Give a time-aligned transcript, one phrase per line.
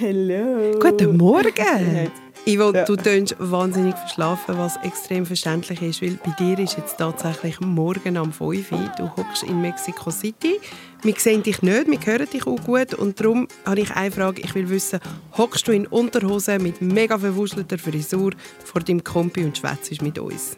[0.00, 0.78] Hello.
[0.80, 1.52] Guten Morgen.
[2.46, 2.86] Ivo, Ja.
[2.86, 8.16] du tönst wahnsinnig verschlafen, was extrem verständlich ist, weil bei dir ist jetzt tatsächlich morgen
[8.16, 8.90] am 5 Uhr.
[8.96, 10.58] Du hockst in Mexico City.
[11.02, 14.40] Wir sehen dich nicht, wir hören dich auch gut und darum habe ich eine Frage.
[14.40, 15.00] Ich will wissen,
[15.36, 18.30] hockst du in Unterhose mit mega verwuschelter Frisur
[18.64, 20.56] vor deinem Kompi und schwätzt mit uns?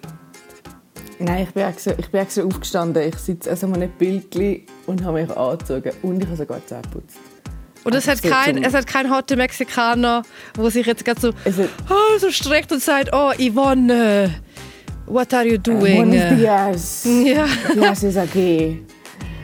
[1.19, 3.09] Nein, ich bin, extra, ich bin extra aufgestanden.
[3.09, 5.91] Ich sitze also an einem Bildchen und habe mich angezogen.
[6.03, 7.19] Und ich habe sogar Zähne geputzt.
[7.85, 10.23] Und es hat, so kein, es hat kein hotter Mexikaner,
[10.57, 14.31] der sich jetzt gerade so, oh, so streckt und sagt, oh, Yvonne,
[15.07, 16.11] what are you doing?
[16.11, 17.05] Buenos días.
[17.05, 17.47] Ja.
[17.75, 18.83] Yes, is okay.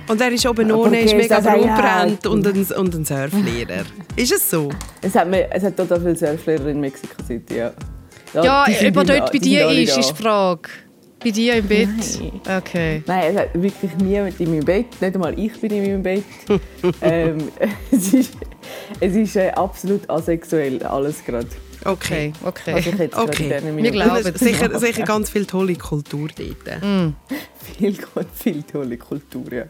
[0.09, 1.53] Und er ist oben ohne, ist mega das- ja.
[1.53, 3.85] verbrannt und ein, und ein Surflehrer.
[4.17, 4.71] ist es so?
[5.03, 7.73] Es hat, mir, es hat total viele Surflehrer in Mexico City, ja.
[8.35, 10.01] Ja, die sind ob er dort bei dir ist, da.
[10.01, 10.69] ist die Frage.
[11.23, 11.89] Bei dir im Bett?
[12.21, 12.59] Nein.
[12.59, 13.03] Okay.
[13.07, 14.87] Nein, es hat wirklich niemand in meinem Bett.
[15.01, 16.25] Nicht einmal ich bin in meinem Bett.
[17.03, 17.49] ähm,
[17.91, 18.35] es ist,
[19.01, 21.49] es ist äh, absolut asexuell, alles gerade.
[21.85, 22.33] Okay.
[22.45, 23.05] Okay, okay.
[23.05, 23.63] ich Okay.
[23.77, 24.41] Wir glauben es.
[24.41, 26.83] sicher, sicher ganz viel tolle Kultur dort.
[27.77, 27.99] viel,
[28.35, 29.65] viel tolle Kultur, ja.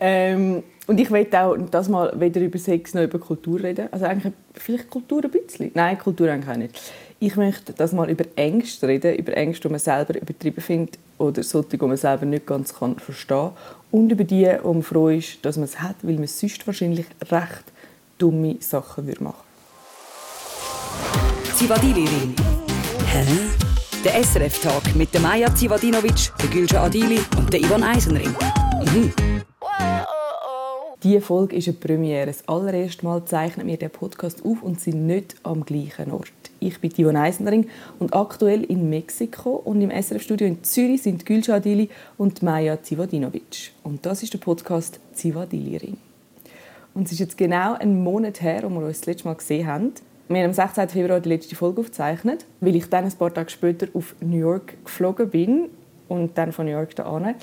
[0.00, 3.88] Ähm, und ich will auch das mal weder über Sex noch über Kultur reden.
[3.90, 5.70] Also eigentlich vielleicht Kultur ein bisschen.
[5.74, 6.80] Nein, Kultur eigentlich auch nicht.
[7.24, 11.42] Ich möchte das mal über Ängste reden, über Ängste, die man selber übertrieben findet oder
[11.42, 13.52] solche, die man selber nicht ganz kann verstehen
[13.90, 17.06] Und über die, wo man froh ist, dass man es hat, weil man sonst wahrscheinlich
[17.30, 17.64] recht
[18.18, 19.42] dumme Sachen würde machen
[21.54, 22.34] Zivadili-Ring.
[23.06, 23.24] Hä?
[24.04, 28.34] Der SRF-Tag mit der Maja Zivadinovic, der Gülşah Adili und der Ivan Eisenring.
[31.02, 32.26] Diese Folge ist eine Premiere.
[32.26, 36.43] Das allererste Mal zeichnen wir den Podcast auf und sind nicht am gleichen Ort.
[36.64, 41.56] Ich bin Tivon Eisenring und aktuell in Mexiko und im SRF-Studio in Zürich sind Gülşah
[41.56, 43.72] Adili und Maja Zivadinovic.
[43.82, 45.98] Und das ist der Podcast Zivadili Ring.
[46.94, 49.66] Und es ist jetzt genau ein Monat her, wo wir uns das letzte Mal gesehen
[49.66, 49.92] haben.
[50.28, 50.88] Wir haben am 16.
[50.88, 54.82] Februar die letzte Folge aufgezeichnet, weil ich dann ein paar Tage später auf New York
[54.86, 55.64] geflogen bin
[56.08, 57.34] und dann von New York an.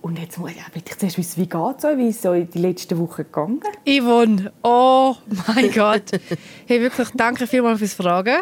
[0.00, 1.98] Und jetzt muss ich zuerst wissen, wie geht es euch?
[1.98, 3.60] Wie ist euch die letzten Wochen gegangen?
[3.84, 5.16] Yvonne, oh
[5.46, 6.12] mein Gott.
[6.66, 8.38] Hey, wirklich, danke vielmals fürs Fragen.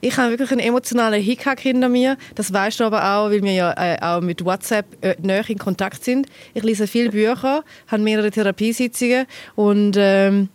[0.00, 2.16] Ich habe wirklich einen emotionalen Hickhack hinter mir.
[2.36, 5.58] Das weißt du aber auch, weil wir ja äh, auch mit WhatsApp äh, näher in
[5.58, 6.26] Kontakt sind.
[6.54, 10.48] Ich lese viele Bücher, habe mehrere Therapiesitzungen und ähm,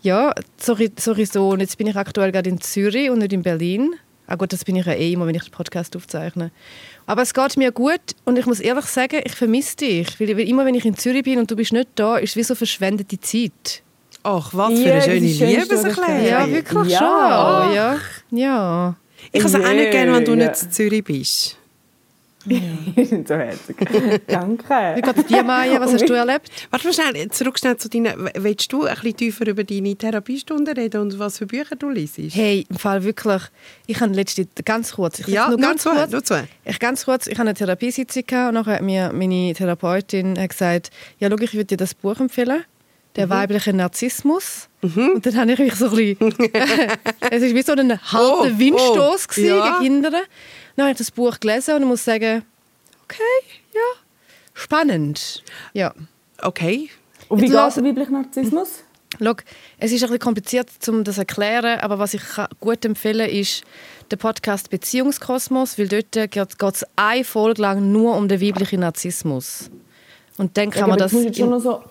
[0.00, 1.50] ja, sorry, sorry so.
[1.50, 3.94] Und jetzt bin ich aktuell gerade in Zürich und nicht in Berlin.
[4.26, 6.50] Ah gut, das bin ich ja eh immer, wenn ich den Podcast aufzeichne.
[7.08, 10.20] Aber es geht mir gut und ich muss ehrlich sagen, ich vermisse dich.
[10.20, 12.36] Weil weil immer, wenn ich in Zürich bin und du bist nicht da, ist es
[12.36, 13.82] wie so verschwendete Zeit.
[14.22, 16.24] Ach, was für eine schöne schön, Liebeserklärung.
[16.24, 16.98] Ja, Ja, wirklich Ja.
[16.98, 17.74] schon.
[17.74, 17.96] Ja.
[18.30, 18.96] ja.
[19.32, 20.48] Ich habe es auch nicht gerne, wenn du Ja.
[20.50, 21.56] nicht in Zürich bist.
[22.50, 23.76] Ihr seid so herzig.
[24.26, 24.92] Danke.
[24.96, 25.80] Wie geht es dir, Maya?
[25.80, 26.50] Was hast du erlebt?
[26.70, 28.30] Warte mal schnell, zurück schnell zu deinen...
[28.34, 32.18] Willst du ein bisschen tiefer über deine Therapiestunden reden und was für Bücher du liest?
[32.18, 33.42] Hey, im Fall wirklich,
[33.86, 36.44] ich habe letzte ganz kurz, ich Ja, nur ganz zwei, kurz, nur zwei.
[36.64, 40.50] Ich ganz kurz, ich hatte eine Therapiesitzung gehabt und nachher hat mir meine Therapeutin hat
[40.50, 42.64] gesagt, ja, schau, ich würde dir das Buch empfehlen,
[43.16, 43.30] der Mhm.
[43.30, 44.68] weibliche Narzissmus.
[44.80, 46.34] Und dann habe ich mich so ein bisschen,
[47.30, 49.78] es ist wie so ein harter Oh, Windstoß oh, ja.
[49.80, 50.14] gegen hinten.
[50.78, 52.44] Dann habe ich das Buch gelesen und ich muss sagen,
[53.02, 53.18] okay,
[53.74, 53.80] ja,
[54.54, 55.42] spannend.
[55.72, 55.92] Ja.
[56.40, 56.88] Okay.
[57.28, 58.84] Und wie geht lass- der weibliche Narzissmus?
[59.20, 59.32] Schau,
[59.78, 62.22] es ist ein bisschen kompliziert, um das zu erklären, aber was ich
[62.60, 63.64] gut empfehlen ist
[64.12, 69.70] der Podcast Beziehungskosmos, weil dort geht es eine Folge lang nur um den weiblichen Narzissmus.
[70.36, 71.10] Und dann kann Ja, man das...
[71.10, 71.82] jetzt musst du jetzt schon noch so...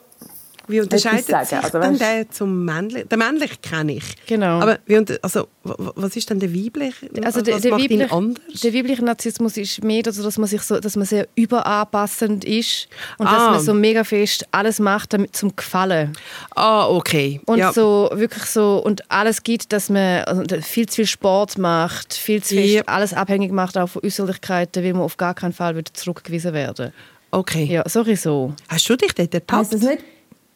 [0.67, 3.07] Wie unterscheidet sagen, sich also dann der zum männlichen?
[3.09, 4.03] Der männliche kenne ich.
[4.27, 4.59] Genau.
[4.59, 7.09] Aber wie, also, was ist denn der weibliche?
[7.23, 8.61] also der, was der, macht ihn weibliche, anders?
[8.61, 12.87] der weibliche Narzissmus ist mehr, also, dass man sich so, dass man sehr überanpassend ist
[13.17, 13.51] und dass Ah.
[13.51, 16.13] man so mega fest alles macht, damit zum Gefallen.
[16.55, 17.39] Ah, okay.
[17.45, 17.71] Und ja.
[17.73, 22.43] so wirklich so und alles gibt, dass man also, viel zu viel Sport macht, viel
[22.43, 22.81] zu fest Ja.
[22.87, 26.91] alles abhängig macht auch von Äußerlichkeiten, weil man auf gar keinen Fall wieder zurückgewiesen werden.
[27.31, 27.65] Okay.
[27.65, 28.53] Ja, sowieso.
[28.69, 29.51] Hast du dich dort ertappt?
[29.59, 30.03] Heißt das nicht?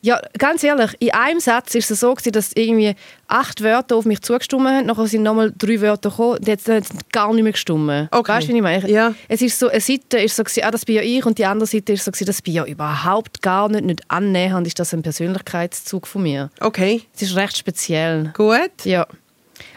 [0.04, 2.96] Ja, ganz ehrlich, in einem Satz ist es so gewesen, dass irgendwie
[3.28, 6.84] acht Wörter auf mich zugestimmt haben, nachher sind nochmal drei Wörter gekommen, und jetzt hat
[6.84, 8.08] es gar nicht mehr gestimmt.
[8.10, 8.32] Okay.
[8.32, 8.90] Weißt du, wie ich meine?
[8.90, 9.14] Ja.
[9.28, 11.46] Es ist so, eine Seite ist so gewesen, ah, das bin ja ich und die
[11.46, 14.92] andere Seite ist so gewesen, das bin ja überhaupt gar nicht, nicht annähernd, ist das
[14.94, 16.50] ein Persönlichkeitszug von mir.
[16.60, 18.32] Okay, Es ist recht speziell.
[18.36, 18.72] gut.
[18.84, 19.06] Ja.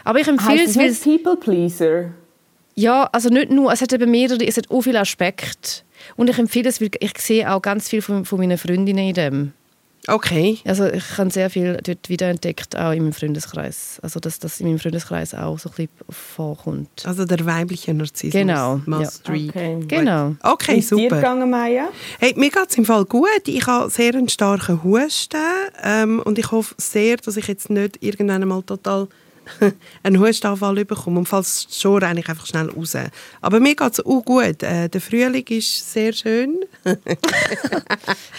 [0.03, 2.09] Aber ich empfehle Heißt es, weil nicht People Pleaser?
[2.73, 5.83] ja, also nicht nur, es hat eben mehrere, es hat auch viele Aspekte.
[6.15, 9.13] Und ich empfehle es, weil ich sehe auch ganz viel von, von meinen Freundinnen in
[9.13, 9.53] dem.
[10.07, 10.59] Okay.
[10.65, 13.99] Also ich habe sehr viel dort wiederentdeckt, auch in meinem Freundeskreis.
[14.01, 17.03] Also dass das in meinem Freundeskreis auch so ein bisschen vorkommt.
[17.05, 18.33] Also der weibliche Narzissmus.
[18.33, 19.33] Genau, Must ja.
[19.33, 19.49] read.
[19.49, 19.79] Okay.
[19.87, 20.35] Genau.
[20.43, 21.15] Okay, Wie ist dir super.
[21.17, 21.89] gegangen, Maya?
[22.19, 23.47] Hey, mir geht es im Fall gut.
[23.47, 25.37] Ich habe sehr einen starken Husten
[25.83, 29.07] ähm, und ich hoffe sehr, dass ich jetzt nicht irgendwann einmal total
[30.03, 31.19] einen Hustanfall bekomme.
[31.19, 32.95] Und falls schon, renne ich einfach schnell raus.
[33.41, 34.63] Aber mir geht es auch gut.
[34.63, 36.59] Äh, der Frühling ist sehr schön.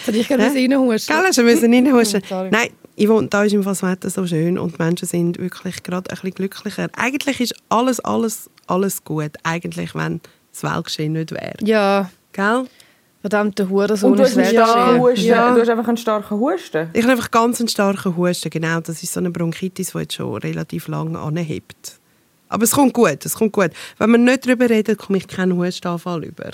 [0.05, 1.15] Soll ich gerne reinhusten?
[1.15, 2.21] Gell, hast du müssen reinhusten?
[2.51, 5.39] Nein, ich wohne, da ist im Fall das Wetter so schön und die Menschen sind
[5.39, 6.89] wirklich gerade ein bisschen glücklicher.
[6.95, 9.31] Eigentlich ist alles, alles, alles gut.
[9.43, 10.21] Eigentlich, wenn
[10.51, 11.55] das Weltgeschehen nicht wäre.
[11.61, 12.67] Ja, Gell?
[13.27, 15.01] Verdammte Hurensohn Und du ist hast, einen starken.
[15.01, 15.25] Husten.
[15.25, 15.53] Ja.
[15.53, 16.89] du hast einfach einen starken Husten.
[16.93, 18.79] Ich habe einfach ganz einen starken Husten, genau.
[18.79, 21.99] Das ist so eine Bronchitis, die jetzt schon relativ lange anhebt.
[22.49, 23.71] Aber es kommt gut, es kommt gut.
[23.97, 26.51] Wenn man nicht darüber redet, komme ich keinen Hustenanfall über.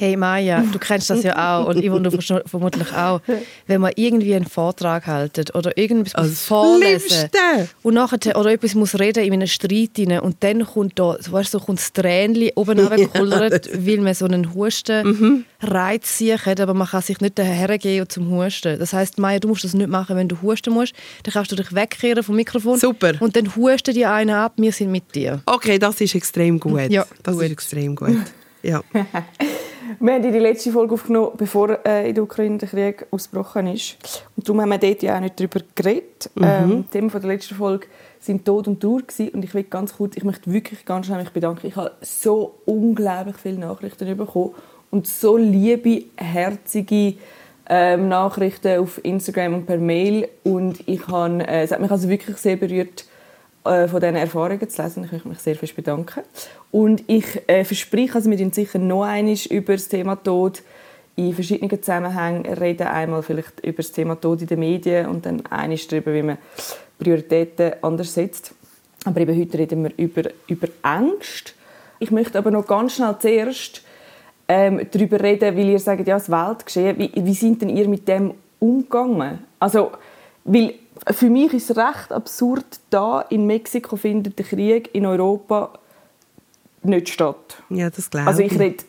[0.00, 2.10] Hey Maya, du kennst das ja auch und ich und du
[2.46, 3.20] vermutlich auch.
[3.66, 7.68] Wenn man irgendwie einen Vortrag haltet oder irgendwas muss Als vorlesen Liebste.
[7.82, 11.52] und nachher oder etwas muss reden in einem Streit rein und dann kommt da, weißt,
[11.52, 16.60] du, so kommt das Tränchen oben runtergekullert, weil man so einen Husten Reiz sich hat,
[16.60, 18.78] aber man kann sich nicht hergeben zum Husten.
[18.78, 20.94] Das heißt, Maya, du musst das nicht machen, wenn du husten musst.
[21.24, 23.12] Dann kannst du dich wegkehren vom Mikrofon Super.
[23.20, 25.42] und dann husten die einen ab, wir sind mit dir.
[25.44, 26.90] Okay, das ist extrem gut.
[26.90, 27.44] Ja, das gut.
[27.44, 28.16] ist extrem gut.
[28.62, 28.82] Ja.
[29.98, 33.96] Wir haben die letzte Folge aufgenommen, bevor äh, in der Ukraine der Krieg ausgebrochen ist.
[34.36, 36.30] Und darum haben wir dort ja auch nicht darüber geredet.
[36.40, 37.88] Ähm, Thema von der letzten Folge
[38.20, 39.30] sind Tod und gewesen.
[39.30, 41.66] Und ich will ganz kurz, ich möchte wirklich ganz schnell mich bedanken.
[41.66, 44.54] Ich habe so unglaublich viele Nachrichten bekommen
[44.90, 47.14] und so liebe, herzige
[47.68, 50.28] ähm, Nachrichten auf Instagram und per Mail.
[50.44, 53.04] Und ich habe, äh, es hat mich also wirklich sehr berührt,
[53.64, 55.04] äh, von diesen Erfahrungen zu lesen.
[55.04, 56.22] Ich möchte mich sehr fest bedanken.
[56.70, 60.62] Und ich äh, verspreche, also wir werden sicher noch einmal über das Thema Tod
[61.16, 62.86] in verschiedenen Zusammenhängen reden.
[62.86, 66.38] Einmal vielleicht über das Thema Tod in den Medien und dann eines darüber, wie man
[66.98, 68.54] Prioritäten anders setzt.
[69.04, 71.54] Aber eben heute reden wir über, über Angst.
[71.98, 73.82] Ich möchte aber noch ganz schnell zuerst
[74.48, 78.08] ähm, darüber reden, weil ihr sagt, ja, das Weltgeschehen, wie, wie sind denn ihr mit
[78.08, 79.40] dem umgegangen?
[79.58, 79.92] Also,
[80.44, 80.74] weil
[81.12, 85.72] für mich ist es recht absurd, da in Mexiko findet der Krieg in Europa
[86.82, 87.62] nicht statt.
[87.68, 88.84] ja, das glaube Also ich rede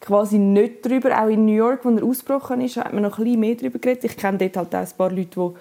[0.00, 1.22] quasi nicht darüber.
[1.22, 3.78] Auch in New York, wo er ausgebrochen ist, hat man noch ein bisschen mehr darüber
[3.78, 4.04] geredet.
[4.04, 5.54] Ich kenne dort halt auch ein paar Leute, die,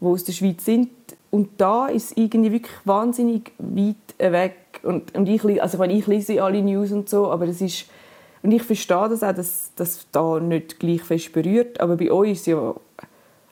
[0.00, 0.90] die aus der Schweiz sind.
[1.30, 4.56] Und da ist es irgendwie wirklich wahnsinnig weit weg.
[4.82, 7.86] Und, und ich, also ich, meine, ich lese alle News und so, aber es ist...
[8.42, 11.80] Und ich verstehe das auch, dass das da nicht gleich fest berührt.
[11.80, 12.74] Aber bei euch ist ja...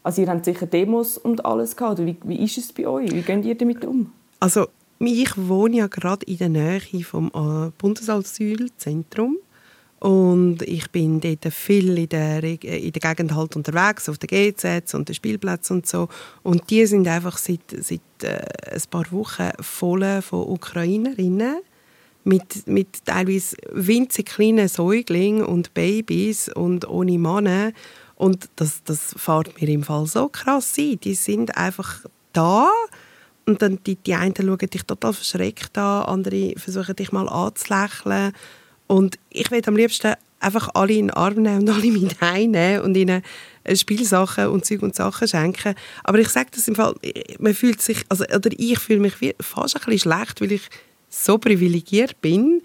[0.03, 1.99] Also ihr habt sicher Demos und alles gehabt.
[2.05, 3.13] Wie, wie ist es bei euch?
[3.13, 4.13] Wie geht ihr damit um?
[4.41, 4.69] Also,
[5.01, 9.39] ich wohne ja gerade in der Nähe vom äh, Bundesasylzentrum.
[10.01, 14.29] Und ich bin dort viel in der, äh, in der Gegend halt unterwegs, auf den
[14.29, 16.09] GZ und den Spielplätzen und so.
[16.43, 18.39] Und die sind einfach seit, seit äh,
[18.73, 21.57] ein paar Wochen voll von Ukrainerinnen
[22.23, 27.73] mit, mit teilweise winzig kleinen Säuglingen und Babys und ohne Mann.
[28.19, 30.99] Und das, das fährt mir im Fall so krass ein.
[30.99, 32.01] Die sind einfach
[32.33, 32.69] da
[33.47, 38.33] und dann die, die einen schauen dich total verschreckt an, andere versuchen dich mal anzulächeln.
[38.89, 42.83] Und ich will am liebsten einfach alle in den Arm nehmen und alle mit heimnehmen
[42.83, 43.23] und ihnen
[43.63, 45.77] äh, Spielsachen und Zeug und Sachen schenken.
[46.03, 49.15] Aber ich sage das im Fall, äh, man fühlt sich, also, oder ich fühle mich
[49.41, 50.63] fast ein bisschen schlecht, weil ich
[51.09, 52.63] so privilegiert bin,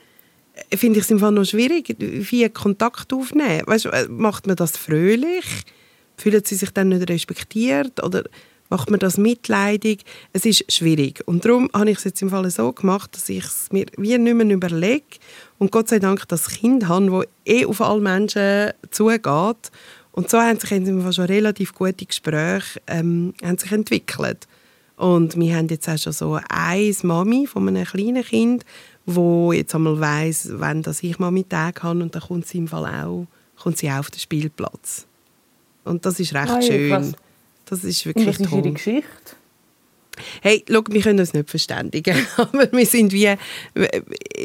[0.76, 3.64] finde ich es im Fall noch schwierig, wie Kontakt aufnehmen.
[3.66, 5.46] Weißt, äh, macht man das fröhlich?
[6.18, 8.04] Fühlen sie sich dann nicht respektiert?
[8.04, 8.24] Oder
[8.70, 10.04] macht man das mitleidig?
[10.32, 11.22] Es ist schwierig.
[11.26, 14.18] Und darum habe ich es jetzt im Fall so gemacht, dass ich es mir wie
[14.18, 15.18] nicht mehr überlege
[15.58, 19.72] und Gott sei Dank das Kind habe, das eh auf alle Menschen zugeht.
[20.12, 24.48] Und so haben sich im Fall schon relativ gute Gespräche ähm, haben sich entwickelt.
[24.96, 28.64] Und wir haben jetzt auch schon so eine Mami von einem kleinen Kind,
[29.06, 32.86] wo jetzt einmal weiss, wenn das ich Mami-Tag habe und dann kommt sie im Fall
[32.86, 33.28] auch,
[33.62, 35.06] kommt sie auch auf den Spielplatz.
[35.84, 36.90] Und das ist recht Ah schön.
[36.90, 37.12] krass.
[37.66, 38.60] Das ist Und wirklich was ist toll.
[38.60, 39.08] ihre Geschichte?
[40.42, 43.34] Hey, schau, wir können uns nicht verständigen, aber wir sind wie,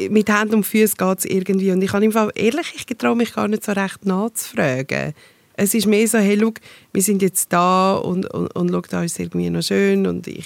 [0.09, 1.71] mit Händen und Füßen geht es irgendwie.
[1.71, 5.13] Und ich habe im Fall, ehrlich, ich getraue mich gar nicht so recht nachzufragen.
[5.53, 6.53] Es ist mehr so, hey, schau,
[6.93, 10.25] wir sind jetzt da und, und, und schau, da ist es irgendwie noch schön und
[10.27, 10.45] ich,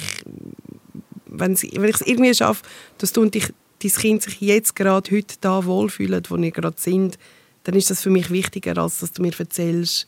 [1.27, 2.63] wenn, ich es irgendwie schaffe,
[2.97, 6.79] dass du und ich, dein Kind sich jetzt gerade heute da wohlfühlen, wo wir gerade
[6.79, 7.17] sind,
[7.63, 10.07] dann ist das für mich wichtiger, als dass du mir erzählst,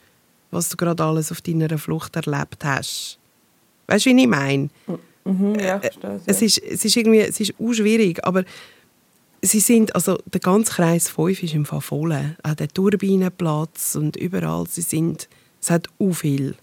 [0.51, 3.19] was du gerade alles auf deiner Flucht erlebt hast.
[3.87, 4.69] Weißt du, wie ich meine?
[5.25, 8.43] Mhm, ja, ich verstehe Es ist, es ist irgendwie, es ist auch schwierig, aber
[9.41, 12.35] sie sind, also der ganze Kreis 5 ist im Fall voll.
[12.43, 15.27] Auch der Turbinenplatz und überall, sie sind,
[15.61, 16.55] es hat auch viel.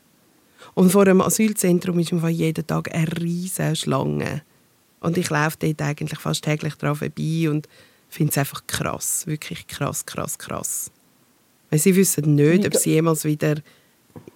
[0.75, 4.43] Und vor dem Asylzentrum ist im Fall jeden Tag eine riesige Schlange.
[5.03, 7.69] Und ich laufe dort eigentlich fast täglich drauf vorbei und
[8.09, 10.91] finde es einfach krass, wirklich krass, krass, krass.
[11.71, 13.57] Weil sie wissen nicht, ob sie jemals wieder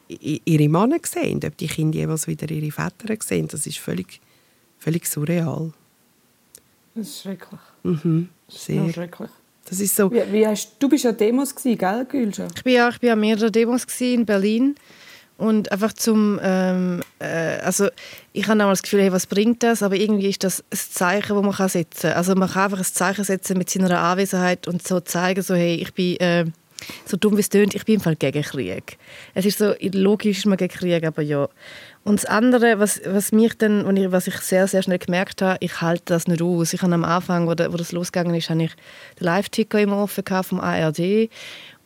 [0.09, 3.49] ihre Männer sehen, ob die Kinder jemals wieder ihre Väter sehen.
[3.49, 4.21] Das ist völlig,
[4.79, 5.73] völlig surreal.
[6.95, 7.61] Das ist schrecklich.
[7.83, 8.93] Mhm, sehr.
[8.93, 9.31] schrecklich.
[9.69, 10.11] Das ist so.
[10.11, 12.49] Wie, wie hast, du bist ja Demos gewesen, gell, Gülscha?
[12.55, 14.75] Ich bin ja, ich bin an mehreren Demos in Berlin
[15.38, 17.88] und einfach zum, ähm, äh, also
[18.33, 19.83] ich habe auch das Gefühl, hey, was bringt das?
[19.83, 22.16] Aber irgendwie ist das ein Zeichen, das man setzen kann.
[22.16, 25.75] Also man kann einfach ein Zeichen setzen mit seiner Anwesenheit und so zeigen, so hey,
[25.75, 26.47] ich bin äh,
[27.05, 28.99] so dumm wie es tönt, ich bin im Fall gegen Krieg.
[29.35, 31.49] Es ist so logisch, ist man gegen Krieg, aber ja.
[32.05, 35.57] Und das andere, was, was mich dann, ich, was ich sehr, sehr schnell gemerkt habe,
[35.61, 36.73] ich halte das nicht aus.
[36.73, 38.75] Ich habe am Anfang, wo, das losgegangen ist, habe ich
[39.19, 41.28] den Live-Ticker immer offen vom ARD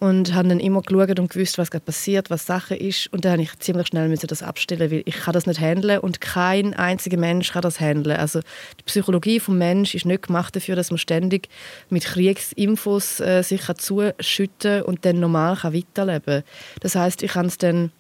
[0.00, 3.12] und habe dann immer geschaut und gewusst, was gerade passiert, was Sache ist.
[3.12, 6.23] Und dann habe ich ziemlich schnell das abstellen, weil ich kann das nicht handeln und
[6.23, 8.16] kein einziger Mensch kann das handeln.
[8.16, 11.49] Also die Psychologie vom Mensch ist nicht gemacht dafür, dass man ständig
[11.90, 16.45] mit Kriegsinfos äh, sich kann zuschütten und dann normal kann weiterleben.
[16.80, 17.92] Das heißt, ich kann es dann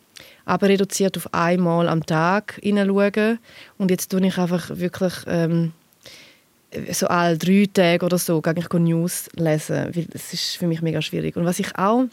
[0.46, 3.38] aber reduziert auf einmal am Tag hineinschauen.
[3.76, 5.72] Und jetzt tue ich einfach wirklich ähm,
[6.92, 11.02] so alle drei Tage oder so ich News lesen, weil es ist für mich mega
[11.02, 11.36] schwierig.
[11.36, 12.04] Und was ich auch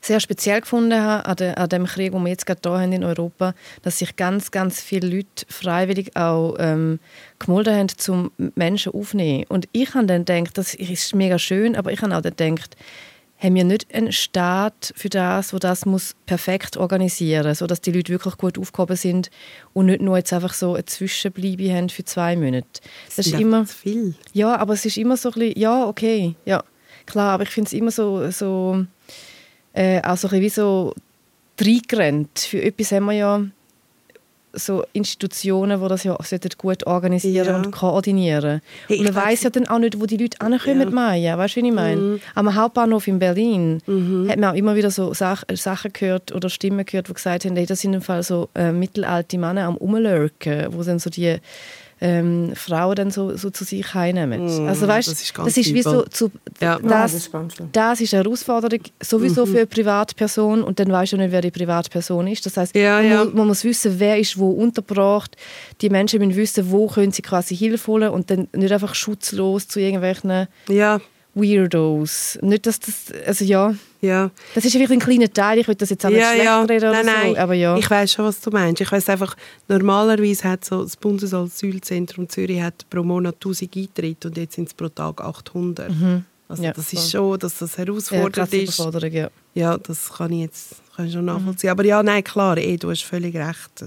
[0.00, 3.04] sehr speziell gefunden habe an, de, dem Krieg, den wir jetzt gerade hier haben in
[3.04, 7.00] Europa, dass sich ganz, ganz viele Leute freiwillig auch ähm,
[7.38, 9.44] gemolden haben, um Menschen aufzunehmen.
[9.48, 12.76] Und ich habe dann gedacht, das ist mega schön, aber ich habe auch dann gedacht,
[13.38, 17.92] haben wir nicht einen Staat für das, wo das muss perfekt organisieren muss, sodass die
[17.92, 19.30] Leute wirklich gut aufgehoben sind
[19.74, 22.80] und nicht nur jetzt einfach so ein Zwischenbleibe haben für zwei Monate.
[23.08, 23.66] Das ist Ja, immer...
[23.66, 24.14] viel.
[24.32, 26.64] Ja, aber es ist immer so ein bisschen, ja, okay, ja,
[27.04, 28.84] klar, aber ich finde es immer so, so
[29.74, 30.94] äh, auch so ein bisschen wie so
[31.60, 32.38] reingerannt.
[32.38, 33.46] Für etwas haben wir ja
[34.56, 36.16] so Institutionen, die das ja
[36.58, 37.56] gut organisieren Ja.
[37.56, 38.60] und koordinieren.
[38.88, 40.90] Hey, und man weiß ja dann auch nicht, wo die Leute ankommen, Ja.
[40.90, 41.38] Maya.
[41.38, 42.00] Weißt du, wie ich meine?
[42.00, 42.20] Mhm.
[42.34, 43.80] Am Hauptbahnhof in Berlin
[44.28, 47.56] hat man auch immer wieder so Sach Sachen gehört oder Stimmen gehört, die gesagt haben,
[47.56, 51.36] hey, das sind im Fall so äh, mittelalte Männer am Umlurken, wo dann so die
[52.00, 54.44] ähm, Frauen dann so, so zu sich heimnehmen.
[54.64, 56.74] Mm, also weißt, das ist ganz das ist wie so zu, Ja.
[56.74, 57.30] das, Nein, das ist
[57.72, 59.50] das ist eine Herausforderung sowieso Mhm.
[59.50, 62.44] für eine Privatperson und dann weißt du nicht, wer die Privatperson ist.
[62.44, 63.24] Das heißt, Ja, man, ja.
[63.24, 65.36] Muss, man muss wissen, wer ist wo untergebracht.
[65.80, 69.66] Die Menschen müssen wissen, wo können sie quasi Hilfe holen und dann nicht einfach schutzlos
[69.68, 71.00] zu irgendwelchen Ja,
[71.36, 72.38] Weirdos.
[72.40, 74.30] Nicht, dass das, also ja, ja.
[74.54, 75.58] das ist einfach ein kleiner Teil.
[75.58, 76.62] Ich will das jetzt auch nicht ja, schlecht ja.
[76.62, 77.34] reden nein, nein.
[77.34, 77.76] so, aber ja.
[77.76, 78.80] Ich weiß schon, was du meinst.
[78.80, 79.36] Ich weiß einfach,
[79.68, 84.74] normalerweise hat so das Bundesasylzentrum Zürich hat pro Monat 1000 Eintritte und jetzt sind es
[84.74, 85.90] pro Tag 800.
[86.48, 86.98] Also Ja, das voll.
[86.98, 89.12] ist schon, dass das ja, herausfordernd krasse ist.
[89.12, 89.30] Ja.
[89.54, 91.70] Ja, das kann ich jetzt kann ich schon nachvollziehen.
[91.70, 93.84] Aber ja, nein, klar, eh, du hast völlig recht.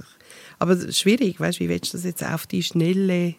[0.60, 3.36] Aber schwierig, weißt du, wie willst du das jetzt auf die Schnelle...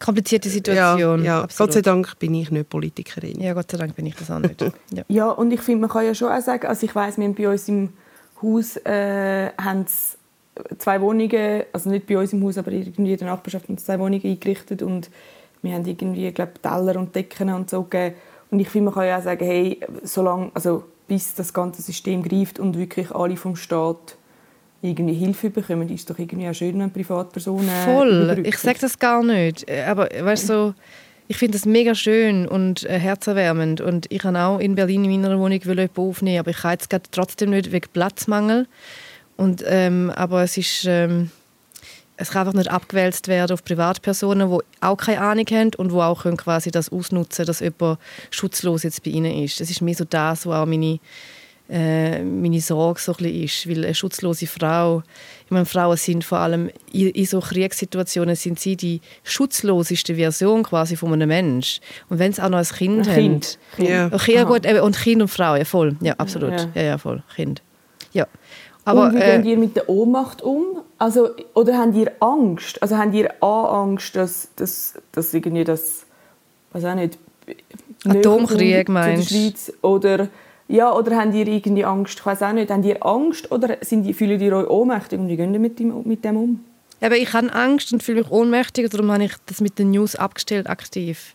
[0.00, 1.22] Komplizierte Situation.
[1.22, 1.48] Ja, ja.
[1.56, 3.40] Gott sei Dank bin ich nicht Politikerin.
[3.40, 4.60] Ja, Gott sei Dank bin ich das auch nicht.
[4.92, 5.04] Ja.
[5.08, 7.34] Ja, und ich finde, man kann ja schon auch sagen, also ich weiss, wir haben
[7.34, 7.90] bei uns im
[8.42, 9.86] Haus äh, haben
[10.78, 13.98] zwei Wohnungen, also nicht bei uns im Haus, aber irgendwie in der Nachbarschaft haben zwei
[13.98, 15.10] Wohnungen eingerichtet und
[15.62, 18.16] wir haben irgendwie, glaube Teller und Decken und so gegeben.
[18.50, 22.22] Und ich finde, man kann ja auch sagen, hey, solange, also bis das ganze System
[22.22, 24.16] greift und wirklich alle vom Staat
[24.82, 28.22] irgendwie Hilfe bekommen, ist doch irgendwie auch schön, wenn Privatpersonen Voll.
[28.24, 28.48] überbrücken.
[28.48, 29.68] Ich sage das gar nicht.
[29.68, 30.74] Äh, Aber weißt, so,
[31.28, 33.80] ich finde das mega schön und äh, herzerwärmend.
[33.80, 36.72] Und ich kann auch in Berlin in meiner Wohnung will jemanden aufnehmen, aber ich kann
[36.72, 38.66] jetzt gerade trotzdem nicht wegen Platzmangel.
[39.36, 40.84] Und, ähm, aber es ist...
[40.86, 41.30] Ähm,
[42.20, 45.96] es kann einfach nicht abgewälzt werden auf Privatpersonen, die auch keine Ahnung haben und die
[45.96, 47.98] auch können quasi das ausnutzen dass jemand
[48.30, 49.58] schutzlos jetzt bei ihnen ist.
[49.58, 51.00] Das ist mir so das, was auch meine,
[51.70, 53.68] äh, meine Sorge so ein bisschen ist.
[53.68, 55.02] Weil eine schutzlose Frau,
[55.44, 60.62] ich meine, Frauen sind vor allem in, in so Kriegssituationen sind sie die schutzloseste Version
[60.62, 61.80] quasi von einem Mensch.
[62.08, 63.58] Und wenn sie auch noch ein Kind, Ein Kind.
[63.78, 63.86] haben.
[63.86, 64.10] Ja.
[64.12, 65.96] Okay, ja gut, und Kind und Frau, ja voll.
[66.00, 66.52] Ja, absolut.
[66.52, 66.66] Ja.
[66.74, 67.22] Ja, ja, voll.
[67.36, 67.62] Kind.
[68.12, 68.26] Ja.
[68.84, 70.80] Aber, und wie äh, geht ihr mit der Ohnmacht um?
[70.98, 72.82] Also, oder habt ihr Angst?
[72.82, 76.04] Also habt ihr A, Angst, dass, dass, dass irgendwie das,
[76.72, 77.18] weiß auch nicht,
[78.06, 79.72] Atomkrieg, meinst Schweiz?
[79.82, 80.28] Oder,
[80.70, 84.04] ja, oder habt ihr irgendwie Angst, ich weiß auch nicht, habt ihr Angst oder sind
[84.04, 86.64] die, fühlt ihr euch ohnmächtig und wie geht ihr mit dem, mit dem um?
[87.02, 90.16] Aber ich habe Angst und fühle mich ohnmächtig, darum habe ich das mit den News
[90.16, 91.34] abgestellt, aktiv.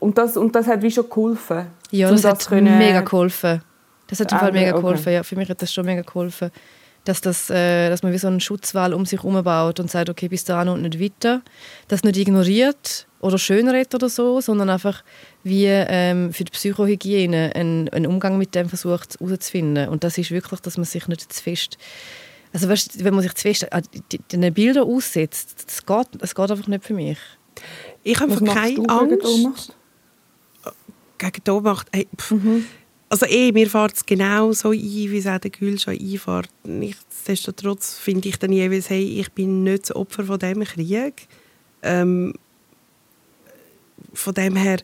[0.00, 1.66] Und das, und das hat wie schon geholfen?
[1.90, 3.62] Ja, um das, hat können- mega geholfen.
[4.08, 4.80] Das hat im Fall Ah, mega okay.
[4.80, 5.12] geholfen.
[5.12, 6.50] Ja, für mich hat das schon mega geholfen.
[7.04, 10.08] Dass, das, äh, dass man wie so einen Schutzwall um sich herum baut und sagt,
[10.10, 11.42] okay, bis dahin und nicht weiter.
[11.88, 15.02] Das nicht ignoriert oder schönredet oder so, sondern einfach
[15.42, 19.88] wie ähm, für die Psychohygiene einen, einen Umgang mit dem versucht herauszufinden.
[19.88, 21.78] Und das ist wirklich, dass man sich nicht zu fest
[22.54, 23.66] also weißt, wenn man sich zu fest
[24.12, 27.16] die- den Bildern aussetzt, das geht, das geht einfach nicht für mich.
[28.02, 29.72] Ich habe einfach keine Angst.
[31.18, 31.86] Gegen die Ohnmacht.
[31.92, 32.06] Hey.
[32.30, 32.64] Mhm.
[33.08, 36.48] Also eh, mir fährt es genau so ein, wie es auch der Gül schon einfährt.
[36.64, 41.28] Nichtsdestotrotz finde ich dann jeweils, hey, ich bin nicht das Opfer von diesem Krieg.
[41.82, 42.34] Ähm,
[44.14, 44.78] von dem her,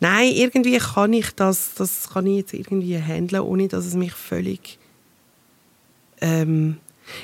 [0.00, 4.12] nein, irgendwie kann ich das, das kann ich jetzt irgendwie handeln, ohne dass es mich
[4.12, 4.78] völlig
[6.20, 6.78] ähm,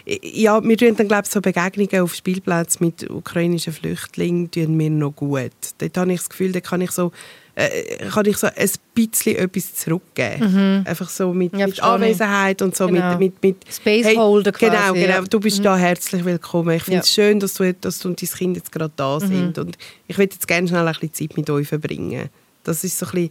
[0.06, 4.90] ja, wir tun dann, glaube ich, so Begegnungen auf Spielplätzen mit ukrainischen Flüchtlingen tun mir
[4.90, 5.52] noch gut.
[5.78, 7.12] Dort habe ich das Gefühl, da kann ich so,
[7.54, 10.52] äh, kann ich so ein bisschen etwas zurückgeben.
[10.80, 10.86] Mhm.
[10.86, 13.18] Einfach so mit, ja, mit Anwesenheit und so genau.
[13.18, 15.06] mit, mit, mit Spaceholder hey, Genau, genau.
[15.06, 15.20] Ja.
[15.22, 15.64] Du bist mhm.
[15.64, 16.76] da herzlich willkommen.
[16.76, 17.24] Ich finde es ja.
[17.24, 19.26] schön, dass du, dass du und dein Kind jetzt gerade da mhm.
[19.26, 22.28] sind und ich würde jetzt gerne schnell ein bisschen Zeit mit euch verbringen.
[22.64, 23.30] Das ist so ein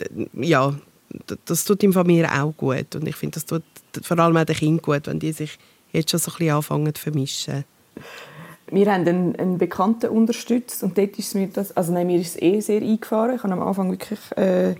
[0.00, 0.74] bisschen, ja,
[1.44, 3.62] das tut ihm mir auch gut und ich finde, das tut
[4.02, 5.58] vor allem auch den Kindern gut, wenn die sich
[5.94, 7.64] jetzt schon so ein bisschen anfangen zu vermischen.
[8.70, 12.36] Wir haben einen, einen Bekannten unterstützt und dort ist mir das, also nein, mir ist
[12.36, 13.36] es eh sehr eingefahren.
[13.36, 14.74] Ich habe am Anfang wirklich äh,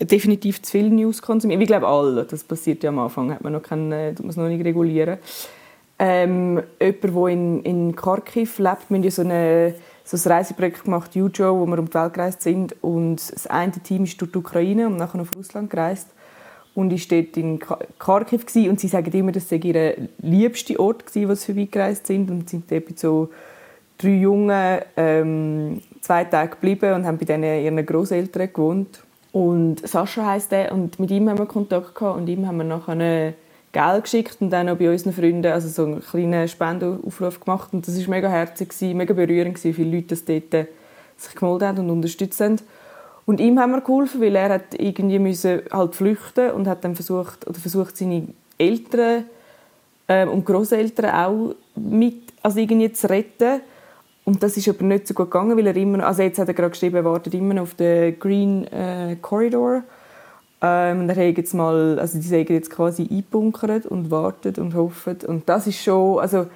[0.00, 1.60] definitiv zu viel News konsumiert.
[1.60, 4.48] Ich glaube alle, das passiert ja am Anfang, hat man noch kein, äh, muss noch
[4.48, 5.18] nicht regulieren.
[5.98, 10.84] Ähm, jemand, der in, in Kharkiv lebt, wir haben ja so, eine, so ein Reiseprojekt
[10.84, 14.32] gemacht, Jujo, wo wir um die Welt gereist sind und das eine Team ist durch
[14.32, 16.08] die Ukraine und nachher auf Russland gereist
[16.74, 17.60] und ich dort in
[17.98, 22.30] Kharkiv und sie sagen immer, das sei ihr liebster Ort gewesen, wo sie vorbeigereist sind.
[22.30, 23.30] Und sind dort mit so
[23.96, 29.02] drei Jungen ähm, zwei Tage geblieben und haben bei denen ihren Großeltern gewohnt.
[29.30, 32.64] Und Sascha heißt er und mit ihm haben wir Kontakt gehabt und ihm haben wir
[32.64, 33.34] nachher
[33.72, 37.70] Geld geschickt und dann auch bei unseren Freunden also so einen kleinen Spendenaufruf gemacht.
[37.72, 40.68] Und das ist mega herzig mega berührend gewesen, viele Leute, die dort
[41.16, 42.58] sich gemeldet haben und unterstützt haben
[43.26, 46.94] und ihm haben wir geholfen, weil er hat irgendwie müssen halt flüchten und hat dann
[46.94, 48.28] versucht oder versucht seine
[48.58, 49.24] Eltern
[50.06, 53.62] äh, und Großeltern auch mit also irgendwie zu retten.
[54.24, 56.54] Und das ist aber nicht so gut gegangen, weil er immer also jetzt hat er
[56.54, 59.82] gerade geschrieben, er wartet immer noch auf den Green äh, Corridor.
[60.62, 65.24] Ähm, er hat jetzt mal, also die sagen jetzt quasi einbunkert und wartet und hofft
[65.24, 66.46] und das ist schon, also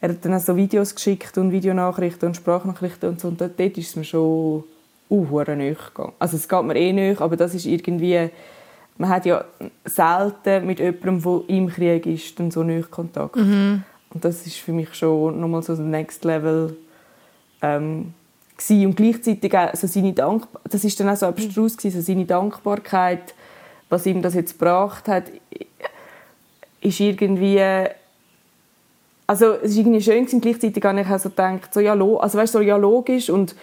[0.00, 3.60] er hat dann auch so Videos geschickt und Videonachrichten und Sprachnachrichten und so und dort
[3.60, 4.64] ist es mir schon
[5.12, 5.76] uh, nahe
[6.18, 8.30] Also es geht mir eh nahe, aber das ist irgendwie...
[8.98, 9.44] Man hat ja
[9.84, 13.36] selten mit jemandem, der im Krieg ist, dann so nahe Kontakt.
[13.36, 13.84] Mhm.
[14.12, 16.76] Und das ist für mich schon nochmal so ein Next Level
[17.62, 18.12] ähm,
[18.56, 18.86] gewesen.
[18.86, 22.26] und gleichzeitig auch so seine Dank das ist dann auch so abstrus gewesen, so seine
[22.26, 23.34] Dankbarkeit,
[23.88, 25.24] was ihm das jetzt gebracht hat,
[26.80, 27.60] ist irgendwie
[29.26, 32.38] also es ist irgendwie schön gewesen, gleichzeitig habe ich auch so gedacht, so ja, also
[32.38, 33.54] weißt, so ja logisch und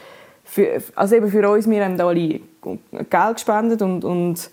[0.49, 4.49] für, also eben für uns, wir haben da alle Geld gespendet und, und,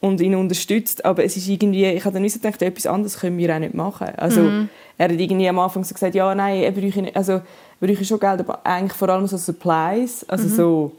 [0.00, 3.38] und ihn unterstützt, aber es ist irgendwie, ich habe dann nicht gedacht, etwas anderes können
[3.38, 4.08] wir auch nicht machen.
[4.16, 4.68] Also mhm.
[4.98, 7.42] er hat irgendwie am Anfang so gesagt, ja, nein, er bräuchte, nicht, also, er
[7.80, 10.54] bräuchte schon Geld, aber eigentlich vor allem so Supplies, also mhm.
[10.54, 10.92] so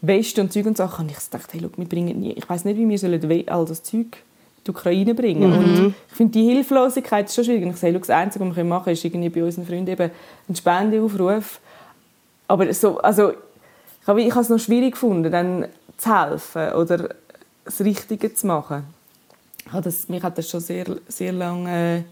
[0.00, 1.06] Weste und Zeug und Sachen.
[1.06, 3.64] Und ich dachte, hey, look, wir bringen nie, ich weiß nicht, wie wir sollen all
[3.64, 5.50] das Zeug in die Ukraine bringen.
[5.50, 5.58] Mhm.
[5.58, 7.64] Und ich finde, die Hilflosigkeit ist schon schwierig.
[7.64, 9.88] Und ich sage, look, das Einzige, was wir machen können, ist irgendwie bei unseren Freunden
[9.88, 10.10] eben
[10.48, 11.58] einen Spendeaufruf.
[12.46, 13.32] Aber so, also
[14.02, 17.14] ich habe, es noch schwierig gefunden, dann zu helfen oder
[17.64, 18.84] das Richtige zu machen.
[19.82, 22.02] Das, mich hat das schon sehr, sehr lange äh,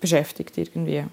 [0.00, 1.04] beschäftigt irgendwie.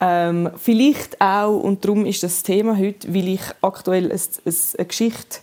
[0.00, 5.38] Ähm, vielleicht auch, und darum ist das Thema heute, weil ich aktuell eine, eine Geschichte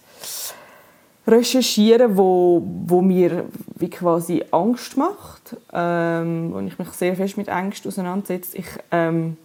[1.26, 7.50] recherchiere, wo, wo mir wie quasi Angst macht ähm, und ich mich sehr fest mit
[7.50, 8.58] Angst auseinandersetze.
[8.58, 9.38] Ich ähm,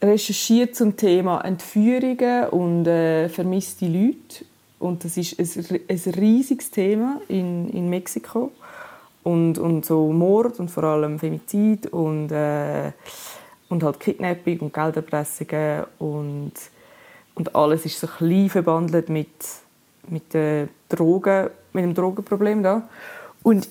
[0.00, 4.44] recherchiert zum Thema Entführungen und äh, vermisste Leute.
[4.78, 8.52] Und das ist ein, ein riesiges Thema in, in Mexiko.
[9.24, 12.92] Und, und so Mord und vor allem Femizid und, äh,
[13.68, 16.52] und halt Kidnapping und Gelderpressungen und,
[17.34, 19.28] und alles ist so klein verbandelt mit,
[20.08, 22.88] mit, mit dem Drogenproblem da.
[23.42, 23.68] Und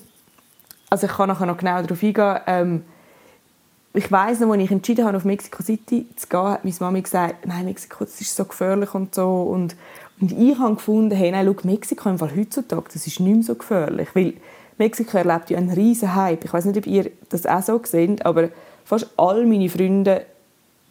[0.90, 2.84] also ich kann nachher noch genau darauf eingehen, ähm,
[3.94, 7.00] ich weiß noch, als ich entschieden habe, auf Mexico City zu gehen, hat meine Mama
[7.00, 9.42] gesagt, nein, Mexiko, das ist so gefährlich und so.
[9.42, 9.76] Und,
[10.20, 13.42] und ich habe gefunden, hey, nein, schau, Mexiko im Fall heutzutage, das ist nicht mehr
[13.42, 14.08] so gefährlich.
[14.14, 14.34] Weil
[14.76, 16.44] Mexiko erlebt ja einen riesen Hype.
[16.44, 18.50] Ich weiß nicht, ob ihr das auch so seht, aber
[18.84, 20.26] fast all meine Freunde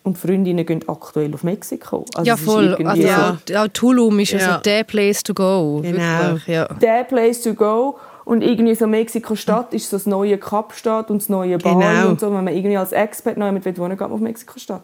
[0.04, 2.06] und Freundinnen gehen aktuell auf Mexiko.
[2.16, 2.74] Also ja, voll.
[2.76, 3.38] Also, ja.
[3.48, 4.40] So, Tulum ist ja.
[4.40, 5.82] also der Place to go.
[5.82, 6.00] Genau.
[6.00, 6.66] Wirklich, ja.
[6.66, 7.98] Der Place to go.
[8.28, 12.10] Und irgendwie so Mexiko-Stadt ist so das neue Kapstadt und das neue Bali genau.
[12.10, 12.28] und so.
[12.28, 14.82] Wenn man irgendwie als Expert noch mit wohnen geht man auf Mexiko-Stadt.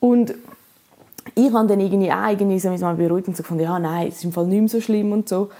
[0.00, 0.32] Und
[1.34, 4.08] ich habe dann irgendwie auch irgendwie so mich mal beruhigt und so gefunden, ja, nein,
[4.08, 5.50] es ist im Fall nicht mehr so schlimm und so.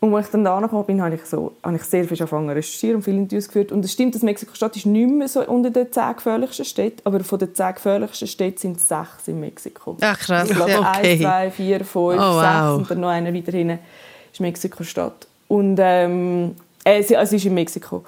[0.00, 2.48] Und als ich dann da gekommen bin, habe ich, so, habe ich sehr viel angefangen
[2.48, 3.70] zu recherchieren und viele Interviews geführt.
[3.70, 7.20] Und es stimmt, dass Mexiko-Stadt ist nicht mehr so unter den zehn gefährlichsten Städten, aber
[7.20, 9.98] von den zehn gefährlichsten Städten sind es sechs in Mexiko.
[10.00, 11.10] Ach krass, also, okay.
[11.12, 12.40] Eins, zwei, vier, fünf, oh, wow.
[12.40, 13.78] sechs und dann noch einer weiter hinten
[14.32, 15.26] ist Mexiko-Stadt.
[15.52, 18.04] Und ähm, äh, sie, also ist in Mexiko.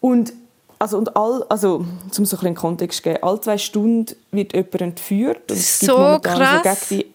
[0.00, 0.32] Und
[0.78, 4.52] also, und all, also, um so ein bisschen Kontext zu geben, alle zwei Stunden wird
[4.52, 5.50] jemand entführt.
[5.50, 6.62] Und so krass.
[6.62, 7.06] So gegen die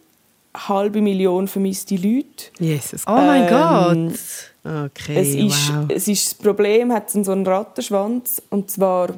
[0.54, 2.46] eine halbe Million vermisste Leute.
[2.60, 3.04] Jesus.
[3.08, 4.90] Oh mein Ähm, Gott.
[4.92, 5.86] Okay, Es ist, wow.
[5.90, 9.10] es ist das Problem, hat so einen Rattenschwanz und zwar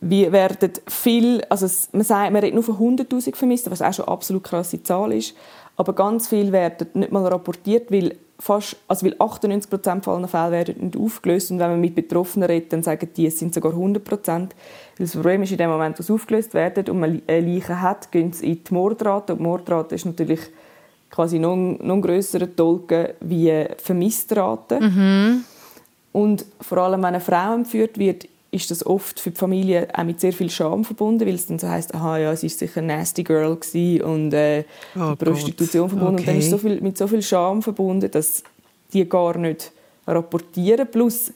[0.00, 3.92] wir werden viel, also es- man sagt, man redet nur von 100'000 Vermissten, was auch
[3.92, 5.34] schon eine absolut krasse Zahl ist,
[5.82, 10.52] aber ganz viel werden nicht mal rapportiert, weil fast, also weil 98% von allen Fällen
[10.52, 13.72] werden nicht aufgelöst und wenn man mit Betroffenen redet, dann sagen die, es sind sogar
[13.72, 14.26] 100%.
[14.28, 14.48] Weil
[14.98, 18.12] das Problem ist, in dem Moment, wo sie aufgelöst werden und man eine Leiche hat,
[18.12, 20.40] gehen sie in die Mordrate und die Mordrate ist natürlich
[21.10, 24.78] quasi noch, noch grösserer Tolken wie die Vermissrate.
[26.12, 30.04] Und vor allem, wenn eine Frau entführt wird, ist das oft für die Familie auch
[30.04, 32.80] mit sehr viel Scham verbunden, weil es dann so heisst, aha, ja, sie ist sicher
[32.80, 33.46] eine nasty girl
[34.04, 35.90] und äh, Oh Prostitution Gott.
[35.90, 36.18] verbunden.
[36.20, 36.50] Und dann ist Okay.
[36.50, 38.44] so viel, mit so viel Scham verbunden, dass
[38.92, 39.72] die gar nicht
[40.06, 40.86] rapportieren.
[40.90, 41.32] Plus,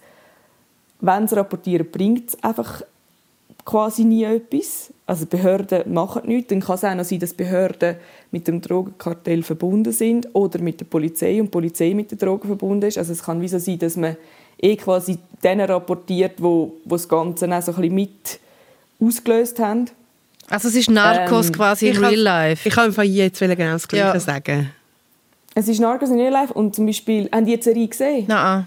[1.00, 2.82] wenn sie rapportieren, bringt es einfach
[3.64, 4.92] quasi nie etwas.
[5.06, 6.48] Also die Behörden machen nichts.
[6.50, 7.96] Dann kann es auch noch sein, dass Behörden
[8.30, 12.46] mit dem Drogenkartell verbunden sind oder mit der Polizei und die Polizei mit den Drogen
[12.46, 12.98] verbunden ist.
[12.98, 14.16] Also es kann wie so sein, dass man
[14.60, 18.40] eh quasi denen rapportiert, wo, wo das Ganze auch so ein bisschen mit
[19.00, 19.90] ausgelöst haben.
[20.48, 22.68] Also es ist Narcos Ähm, quasi in ich real life.
[22.68, 24.20] Ich kann einfach jetzt genau das Gleiche Ja.
[24.20, 24.70] sagen.
[25.54, 28.24] Es ist Narcos in Real Life und zum Beispiel, haben die jetzt eine Serie gesehen?
[28.28, 28.66] Nein.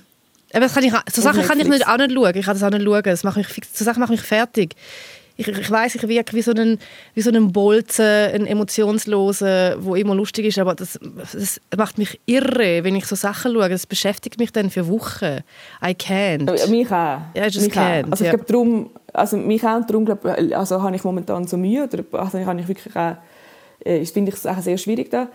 [0.51, 2.35] Aber das kann ich, so Sachen kann ich nicht, auch nicht schauen.
[2.35, 3.03] Ich kann das auch nicht schauen.
[3.03, 4.75] Das macht mich, so Sachen machen mich fertig.
[5.39, 6.77] Ich, ich weiß, ich wirke wie so ein,
[7.13, 10.99] wie so ein Bolzen, ein emotionsloser, wo immer lustig ist, aber das,
[11.31, 13.69] das macht mich irre, wenn ich so Sachen schaue.
[13.69, 15.39] Das beschäftigt mich dann für Wochen.
[15.83, 16.69] I can't.
[16.69, 16.91] Mich auch.
[16.91, 17.81] Ja, I just mich auch.
[17.81, 18.35] can't, Also ich ja.
[18.35, 22.03] glaube, darum, also mich auch, und darum glaub, also habe ich momentan so Mühe, oder
[22.19, 23.15] also habe ich wirklich auch,
[23.85, 25.29] äh, finde ich es auch sehr schwierig da.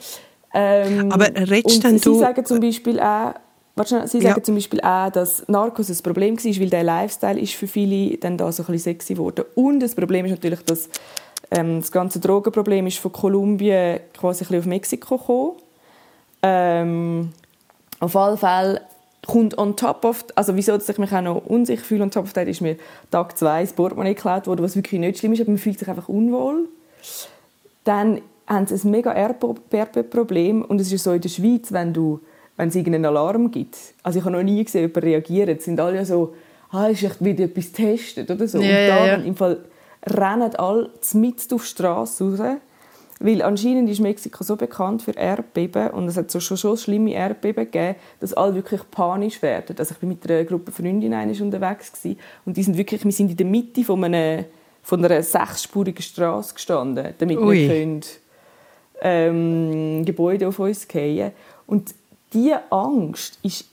[0.53, 3.35] Ähm, Aber redest und denn Sie du- sagen zum Beispiel auch,
[3.83, 4.31] schnell, Sie Ja.
[4.31, 8.17] sagen zum Beispiel auch, dass Narcos ein Problem war, weil der Lifestyle ist für viele
[8.19, 9.45] dann da so ein bisschen sexy geworden.
[9.57, 10.89] Und das Problem ist natürlich, dass
[11.51, 15.53] ähm, das ganze Drogenproblem ist von Kolumbien quasi ein bisschen auf Mexiko gekommen.
[16.43, 17.33] Ähm,
[18.01, 18.81] auf alle Fälle
[19.27, 22.25] kommt on top of, also wieso dass ich mich auch noch unsicher fühle, on top
[22.25, 22.77] of that ist mir
[23.11, 25.89] Tag 2 das Portemonnaie geklaut worden, was wirklich nicht schlimm ist, aber man fühlt sich
[25.89, 26.69] einfach unwohl.
[27.85, 32.21] Dann haben sie ein mega Erbe-Problem und es ist so in der Schweiz, wenn du
[32.57, 33.77] wenn es irgendeinen Alarm gibt.
[34.03, 35.49] Also ich habe noch nie gesehen, jemand reagiert.
[35.59, 36.35] Es sind alle so,
[36.71, 38.61] ah, ist echt wieder etwas getestet oder so.
[38.61, 39.15] Ja, und ja, da ja.
[39.17, 39.65] im Fall
[40.07, 42.59] rennen alle mitten auf die Straße raus.
[43.21, 47.13] Weil anscheinend ist Mexiko so bekannt für Erdbeben und es hat so schon, schon schlimme
[47.13, 49.77] Erdbeben gegeben, dass alle wirklich panisch werden.
[49.79, 53.31] Also ich bin mit einer Gruppe Freundinnen unterwegs gewesen, und die sind wirklich, wir sind
[53.31, 54.45] in der Mitte von, einem,
[54.83, 57.57] von einer sechsspurigen Straße gestanden, damit Ui.
[57.57, 58.01] wir können,
[59.01, 61.31] ähm, Gebäude auf uns fallen.
[61.67, 61.95] Und
[62.35, 63.67] diese Angst ist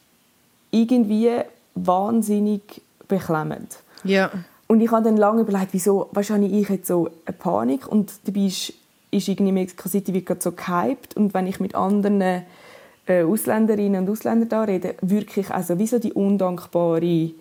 [0.71, 1.31] irgendwie
[1.75, 3.79] wahnsinnig beklemmend.
[4.03, 4.31] Ja.
[4.67, 8.45] Und ich habe dann lange überlegt, wieso wahrscheinlich ich jetzt so eine Panik und dabei
[8.45, 8.73] ist,
[9.11, 14.03] ist irgendwie Mexico City wird gerade so gehypt und wenn ich mit anderen äh, Ausländerinnen
[14.03, 17.31] und Ausländern da rede, wirklich also wie so die undankbare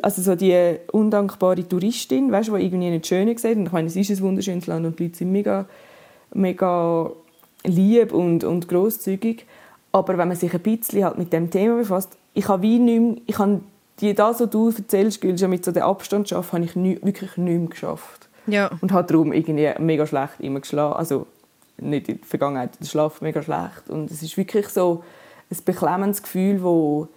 [0.00, 3.88] also so die undankbare Touristin, weißt du, die irgendwie nicht schön sieht und ich meine,
[3.88, 5.66] es ist ein wunderschönes Land und die Leute sind mega
[6.34, 7.10] mega
[7.64, 9.46] lieb und, und grosszügig.
[9.92, 13.00] Aber wenn man sich ein bisschen halt mit dem Thema befasst, ich habe wie nicht
[13.00, 13.60] mehr, ich habe
[14.00, 17.36] die, das, was du erzählst, schon mit so dem Abstand schaffen, habe ich nie, wirklich
[17.36, 18.28] nicht mehr geschafft.
[18.46, 18.70] Ja.
[18.80, 20.96] Und habe darum irgendwie mega schlecht immer geschlafen.
[20.96, 21.26] Also
[21.76, 23.88] nicht in der Vergangenheit, der Schlaf mega schlecht.
[23.88, 25.04] Und es ist wirklich so
[25.50, 27.08] ein beklemmendes Gefühl, wo,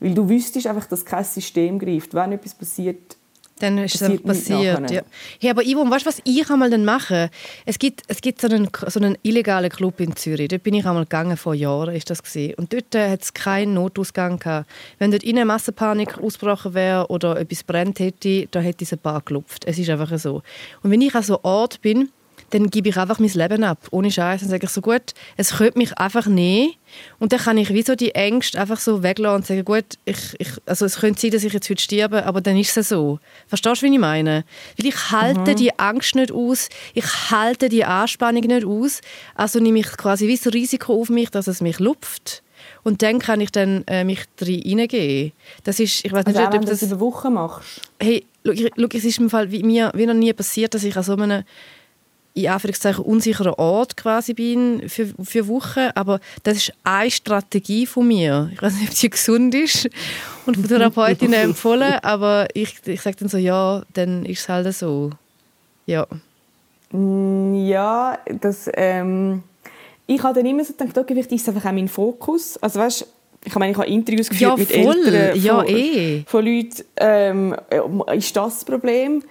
[0.00, 2.14] weil du wüsstest einfach, dass kein System greift.
[2.14, 3.16] Wenn etwas passiert,
[3.64, 4.90] Dann ist es Passiert einfach.
[4.90, 5.02] Ja.
[5.40, 7.30] Hey, aber Ivo, weißt du, was ich einmal dann mache?
[7.64, 10.48] Es gibt, es gibt so, einen, so einen illegalen Club in Zürich.
[10.48, 12.54] Dort bin ich einmal gegangen, vor Jahren ist das gewesen.
[12.56, 14.68] Und dort äh, hat es keinen Notausgang gehabt.
[14.98, 19.20] Wenn dort innen Massenpanik ausgebrochen wäre oder etwas brennt hätte, da hätte es ein paar
[19.20, 19.64] geklopft.
[19.66, 20.42] Es ist einfach so.
[20.82, 22.10] Und wenn ich an so einem Ort bin,
[22.54, 24.42] dann gebe ich einfach mein Leben ab, ohne Scheiß.
[24.42, 26.74] Dann sage ich so, gut, es könnte mich einfach nehmen.
[27.18, 30.36] Und dann kann ich wie so die Ängste einfach so weglassen und sagen, gut, ich,
[30.38, 33.18] ich, also es könnte sein, dass ich jetzt heute sterbe, aber dann ist es so.
[33.48, 34.44] Verstehst du, wie ich meine?
[34.78, 39.00] Weil ich halte die Angst nicht aus, ich halte die Anspannung nicht aus,
[39.34, 42.44] also nehme ich quasi wie das Risiko auf mich, dass es mich lupft.
[42.84, 45.32] Und dann kann ich dann äh, mich reingeben.
[45.64, 47.80] Das ist, ich weiß nicht, also ob du das das über Wochen machst.
[48.00, 51.02] hey, schau, es ist im Fall wie mir wie noch nie passiert, dass ich an
[51.02, 51.42] so einem
[52.34, 58.08] in Anführungszeichen unsicheren Ort quasi bin für, für Wochen, aber das ist eine Strategie von
[58.08, 58.50] mir.
[58.52, 59.88] Ich weiß nicht, ob die gesund ist
[60.44, 64.74] und von Therapeutinnen empfohlen, aber ich, ich sage dann so, ja, dann ist es halt
[64.74, 65.10] so.
[65.86, 66.06] Ja.
[66.92, 69.42] Ja, das, ähm,
[70.06, 72.56] ich habe dann immer so gedacht, okay, vielleicht ist es einfach auch mein Fokus.
[72.58, 73.06] Also weißt,
[73.44, 75.06] ich meine, ich habe Interviews geführt Ja, mit voll.
[75.06, 76.24] Eltern Ja, von, eh.
[76.26, 76.84] von Leuten.
[76.96, 77.56] Ähm,
[78.14, 79.22] ist das das Problem?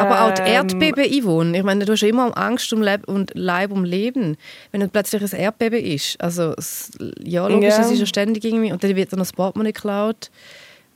[0.00, 1.54] Aber auch die Ähm, Erdbeben einwohnen.
[1.54, 4.36] Ich meine, du hast ja immer Angst um Leib und Leib um Leben,
[4.72, 6.20] wenn dann plötzlich ein Erdbeben ist.
[6.20, 6.90] Also es,
[7.22, 7.80] ja, logisch, Ja.
[7.80, 10.30] es ist ja ständig irgendwie und dann wird dann das Portemonnaie geklaut.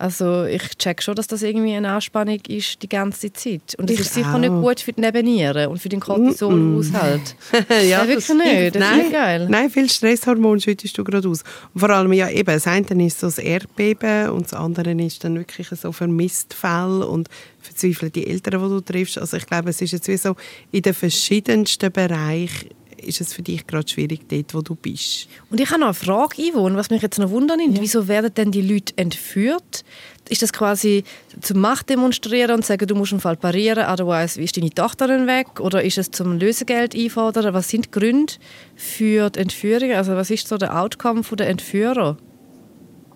[0.03, 3.77] Also ich check schon, dass das irgendwie eine Anspannung ist die ganze Zeit.
[3.79, 4.39] Und es Ich ist sicher auch.
[4.39, 7.37] nicht gut für die Nebennieren und für den Cortisolhaushalt.
[7.71, 8.75] ja, Ja, wirklich das- nicht.
[8.75, 9.47] Das nein, geil.
[9.49, 11.45] Nein, viel Stresshormon schüttest du gerade aus.
[11.73, 15.23] Und vor allem, ja, eben, das eine ist so das Erdbeben und das andere ist
[15.23, 17.29] dann wirklich so Vermisstfälle und
[17.61, 19.19] verzweifelte Eltern, die du triffst.
[19.19, 20.35] Also ich glaube, es ist jetzt wie so,
[20.73, 22.71] in den verschiedensten Bereichen
[23.03, 25.29] ist es für dich gerade schwierig, dort, wo du bist.
[25.51, 27.81] Und ich habe noch eine Frage, Yvonne, was mich jetzt noch wundern nimmt.
[27.81, 29.85] Wieso werden denn die Leute entführt?
[30.29, 31.05] Ist das quasi
[31.41, 35.27] zum Macht demonstrieren und sagen, du musst einen Fall parieren, otherwise ist deine Tochter dann
[35.27, 35.61] weg?
[35.61, 37.55] Oder ist es zum Lösegeld einfordern?
[37.55, 38.33] Was sind die Gründe
[38.77, 39.93] für die Entführung?
[39.93, 42.17] Also was ist so der Outcome der Entführer?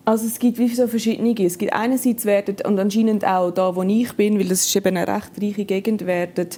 [0.07, 1.35] Also es gibt wie so verschiedene.
[1.45, 4.97] Es gibt einerseits werden, und anscheinend auch da, wo ich bin, weil das ist eben
[4.97, 6.49] eine recht reiche Gegend, werden,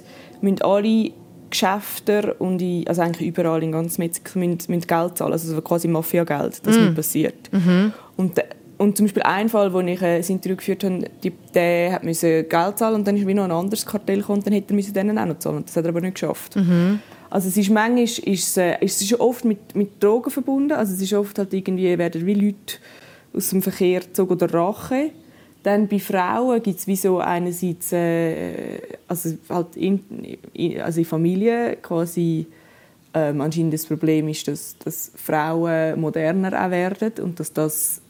[0.41, 1.11] müssen alle
[1.49, 5.61] Geschäfte und in, also eigentlich überall in ganz Mexiko müssen, müssen Geld zahlen, also so
[5.61, 7.49] quasi Mafia-Geld, das nicht passiert.
[8.17, 8.45] Und, de-
[8.77, 12.03] und zum Beispiel ein Fall, wo ich äh, ein Interview geführt habe, die, der hat
[12.03, 14.73] müssen Geld zahlen und dann ist wie noch ein anderes Kartell gekommen und dann hätte
[14.73, 15.63] er müssen denen auch noch zahlen.
[15.65, 16.55] Das hat er aber nicht geschafft.
[17.31, 20.71] Also es ist manchmal ist, es, äh, es ist oft mit, mit Drogen verbunden.
[20.71, 22.75] Also es ist oft halt irgendwie werden wie Leute
[23.33, 25.11] aus dem Verkehr gezogen oder Rache.
[25.63, 29.99] Dann bei Frauen gibt es wie so einerseits äh, also halt in,
[30.53, 32.45] in, also in Familie quasi
[33.13, 38.01] ähm, anscheinend das Problem ist, dass, dass Frauen moderner auch werden und dass das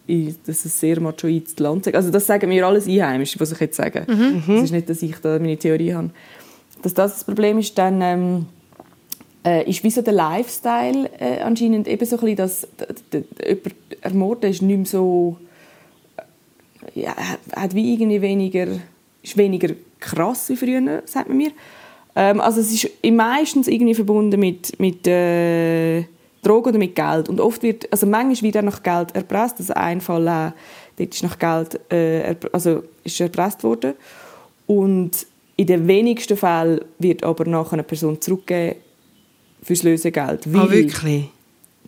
[0.45, 1.95] dass es sehr machoides Land ist.
[1.95, 4.07] Also das sagen mir alles Einheimische, was ich jetzt sage.
[4.57, 6.09] Es ist nicht, dass ich da meine Theorie habe.
[6.81, 8.45] Dass das das Problem ist, dann ähm,
[9.45, 12.67] äh, ist wie so der Lifestyle äh, anscheinend eben so ein bisschen, dass
[13.45, 15.37] jemand ermorden ist nicht mehr so
[16.95, 17.15] ja,
[17.55, 18.67] hat wie irgendwie weniger
[19.21, 21.51] ist weniger krass wie früher, sagt man mir.
[22.15, 26.03] Ähm, also es ist meistens irgendwie verbunden mit, mit äh,
[26.41, 27.29] Drogen oder mit Geld.
[27.29, 29.59] Und oft wird, also manchmal wird auch nach Geld erpresst.
[29.59, 30.51] Also ein Fall auch,
[30.97, 33.93] dort ist nach Geld äh, also ist erpresst worden.
[34.67, 35.25] Und
[35.57, 38.81] in den wenigsten Fällen wird aber nachher eine Person zurückgegeben
[39.61, 40.47] fürs Lösegeld.
[40.47, 41.29] Ah, weil- wirklich?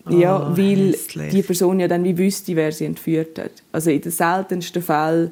[0.10, 1.32] Ja, Ah, weil hässlich.
[1.32, 3.52] die Person ja dann wie wüsste, wer sie entführt hat.
[3.72, 5.32] Also in den seltensten Fällen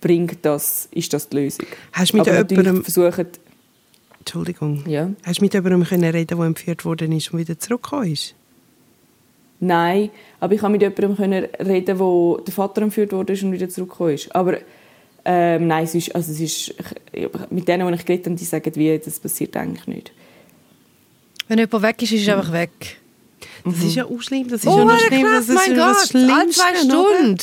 [0.00, 1.66] bringt das, ist das die Lösung.
[1.92, 3.26] Hast du mit Aber jemandem- versuchen,
[4.18, 4.84] Entschuldigung.
[4.86, 8.34] ja, Hast du mit jemandem können reden, der entführt worden ist und wieder zurückgekommen ist?
[9.62, 10.08] nein,
[10.40, 14.14] aber ich konnte mit jemandem können reden, wo der Vater entführt wurde und wieder zurückgekommen
[14.14, 14.34] ist.
[14.34, 14.56] Aber
[15.24, 16.74] ähm, nein, es ist, also es ist,
[17.12, 20.12] ich, mit denen, die ich geredet habe, die sagen, wie, das passiert eigentlich nicht.
[21.48, 22.70] Wenn jemand weg ist, ist er einfach weg.
[23.64, 24.48] Das ist ja auch schlimm.
[24.48, 25.22] Das ist Oh, ja noch schlimm.
[25.22, 26.76] krass, das ist mein ja das Gott, alle Schlimmste, zwei?
[26.84, 27.38] Stunden.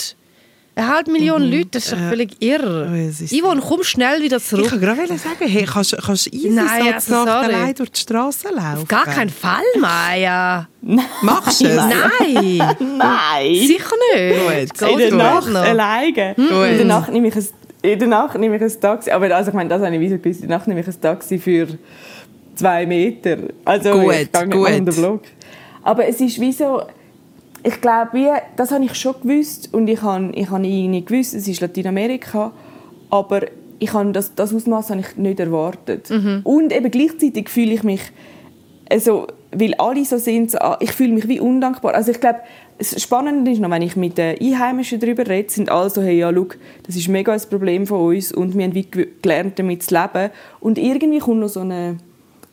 [0.76, 2.88] Eine halbe Million Leute, das ist doch völlig irre.
[2.92, 4.70] Oh, Yvonne, komm schnell wieder Ich zurück.
[4.70, 8.78] kann gerade sagen, hey, kannst, kannst du easy Nein, also allein durch die Straße laufen?
[8.84, 10.68] Auf gar keinen Fall, Maya.
[11.24, 11.76] Machst du es?
[11.78, 12.58] Nein,
[12.98, 13.56] Nein!
[13.66, 14.78] sicher nicht.
[14.78, 14.90] Gut.
[14.92, 15.62] in der Nacht noch.
[15.62, 16.36] alleine.
[16.38, 17.48] In der Nacht nehme ich ein,
[17.82, 19.10] in der Nacht nehme ich ein Taxi.
[19.10, 20.42] Aber also, ich meine, das habe ich wieder gewusst.
[20.44, 21.70] In der Nacht nehme ich ein Taxi für
[22.56, 23.38] zwei Meter.
[23.66, 24.68] Also Gut, ich gehe nicht gut.
[24.70, 25.22] den Block.
[25.88, 26.82] Aber es ist wie so,
[27.64, 31.48] ich glaube, das habe ich schon gewusst und ich habe, ich habe irgendwie gewusst, es
[31.48, 32.52] ist Lateinamerika,
[33.10, 33.44] aber
[33.80, 36.12] ich habe das, das Ausmaß habe ich nicht erwartet.
[36.44, 38.02] Und eben gleichzeitig fühle ich mich
[38.90, 41.94] also, weil alle so sind, ich fühle mich wie undankbar.
[41.94, 42.40] Also ich glaube,
[42.80, 46.20] das Spannende ist noch, wenn ich mit den Einheimischen darüber rede, sind alle so, hey,
[46.20, 46.48] ja, schau,
[46.86, 48.88] das ist mega ein Problem von uns und wir haben wie
[49.22, 50.32] gelernt, damit zu leben.
[50.60, 51.98] Und irgendwie kommt noch so eine,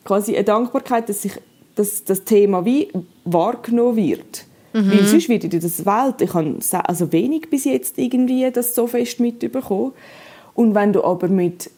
[0.05, 1.33] quasi eine Dankbarkeit, dass, ich,
[1.75, 2.89] dass das Thema wie
[3.23, 4.45] wahrgenommen wird.
[4.73, 8.87] Weil sonst wird in der Welt, ich habe also wenig bis jetzt irgendwie das so
[8.87, 9.93] fest mitbekommen.
[10.53, 11.69] Und wenn du aber mit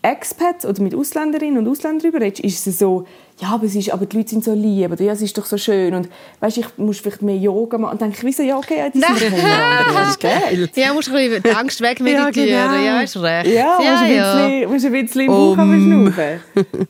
[0.00, 3.06] Expats oder mit Ausländerinnen und Ausländern darüber redest, ist es so,
[3.40, 5.44] ja, aber, es ist, aber die Leute sind so lieb, oder ja, es ist doch
[5.44, 6.08] so schön und
[6.40, 7.92] weißt, ich muss vielleicht mehr Yoga machen.
[7.92, 10.70] Und dann denke ich, so, ja, okay, ja, die sind doch untereinander, geil.
[10.76, 12.48] Ja, musst ein bisschen die Angst wegmeditieren.
[12.48, 12.84] Ja, genau.
[12.84, 13.50] ja, ist recht.
[13.52, 14.46] Ja, musst ein ja.
[14.46, 15.56] bisschen, musst ein bisschen im Um.
[15.56, 16.86] Bauch um.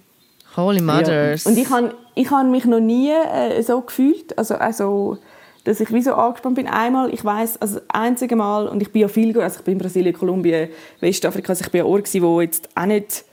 [0.56, 1.44] Holy Mothers.
[1.44, 1.50] Ja.
[1.50, 5.18] Und ich habe ich hab mich noch nie äh, so gefühlt, also, also
[5.64, 6.66] dass ich wie so angespannt bin.
[6.66, 9.72] Einmal, ich weiß, also das einzige Mal, und ich bin ja viel, also ich bin
[9.74, 10.68] in Brasilien, Kolumbien,
[11.00, 13.24] Westafrika, also ich bin ja Ort gewesen, wo jetzt auch nicht,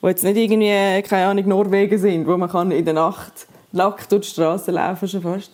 [0.00, 4.12] wo jetzt nicht irgendwie, keine Ahnung, Norwegen sind, wo man kann in der Nacht nackt
[4.12, 5.52] durch die Straße laufen schon fast.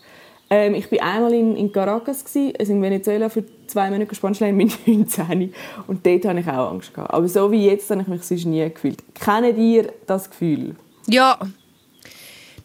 [0.51, 4.40] Ähm, ich bin einmal in, in Caracas gewesen, also in Venezuela für zwei Monate Spanisch
[4.40, 5.55] lernen mit 19
[5.87, 7.14] und dort hatte ich auch Angst gehabt.
[7.14, 9.03] Aber so wie jetzt habe ich mich sonst nie gefühlt.
[9.14, 10.75] Kennt ihr das Gefühl?
[11.07, 11.38] Ja.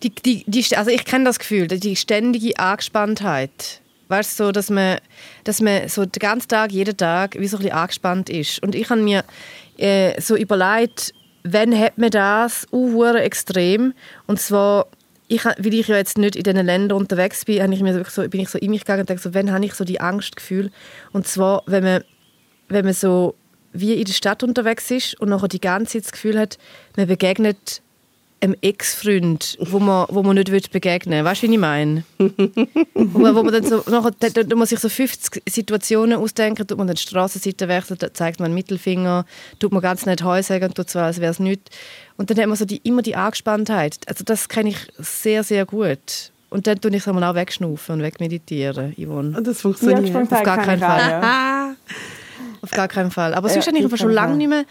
[0.04, 3.82] Die, die, die, also ich kenne das Gefühl, die ständige Angespanntheit.
[4.08, 4.98] Weißt du, so, dass man,
[5.44, 8.64] dass man so den ganzen Tag, jeden Tag wie so ein bisschen angespannt ist.
[8.64, 9.24] Und ich habe mir
[9.78, 13.94] äh, so überlegt, wenn hat man das uh, extrem
[14.28, 14.88] und zwar
[15.28, 18.28] ich, weil ich ja jetzt nicht in diesen Ländern unterwegs bin, habe ich mir so,
[18.28, 20.72] bin ich so in mich gegangen und dachte so, wenn habe ich so die Angstgefühl
[21.12, 22.04] und zwar wenn man
[22.68, 23.36] wenn man so
[23.72, 26.58] wie in der Stadt unterwegs ist und nachher die ganze Zeit das Gefühl hat,
[26.98, 27.82] man begegnet
[28.42, 31.26] einem Ex-Freund, wo man, wo man nicht begegnen will.
[31.26, 32.04] Weißt du, wie ich meine?
[32.18, 36.66] wo, man, wo man dann so, nachher, da, da muss sich so 50 Situationen ausdenken,
[36.66, 39.26] tut man dann die Strassenseite wechseln, da zeigt man einen Mittelfinger,
[39.60, 41.76] tut man ganz nett Heu sagen, tut zwar, als wäre es nichts.
[42.18, 43.98] Und dann hat man so die, immer die Angespanntheit.
[44.08, 46.32] Also das kenne ich sehr, sehr gut.
[46.50, 49.38] Und dann tue ich es auch wegschnaufen und wegmeditieren, Yvonne.
[49.38, 50.16] Und das funktioniert?
[50.16, 51.22] Auf gar keinen Fall.
[52.62, 53.34] Auf gar keinen Fall.
[53.34, 54.66] Aber sonst habe ich schon lange nicht mehr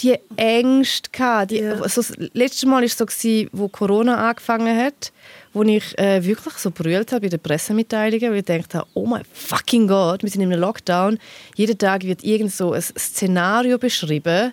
[0.00, 1.50] die Ängste gehabt.
[1.50, 1.72] Die, ja.
[1.74, 5.12] also das letzte Mal war es so, gewesen, wo Corona angefangen hat,
[5.52, 9.22] wo ich äh, wirklich so brüllt habe bei den Pressemitteilungen, weil ich dachte, oh mein
[9.32, 11.18] fucking Gott, wir sind in einem Lockdown.
[11.54, 14.52] Jeden Tag wird irgend so ein Szenario beschrieben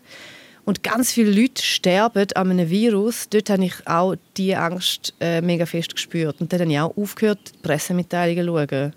[0.65, 3.27] und ganz viele Leute sterben an einem Virus.
[3.29, 6.39] Dort habe ich auch diese Angst äh, mega fest gespürt.
[6.39, 8.93] Und dann habe ich auch aufgehört, die Pressemitteilungen zu schauen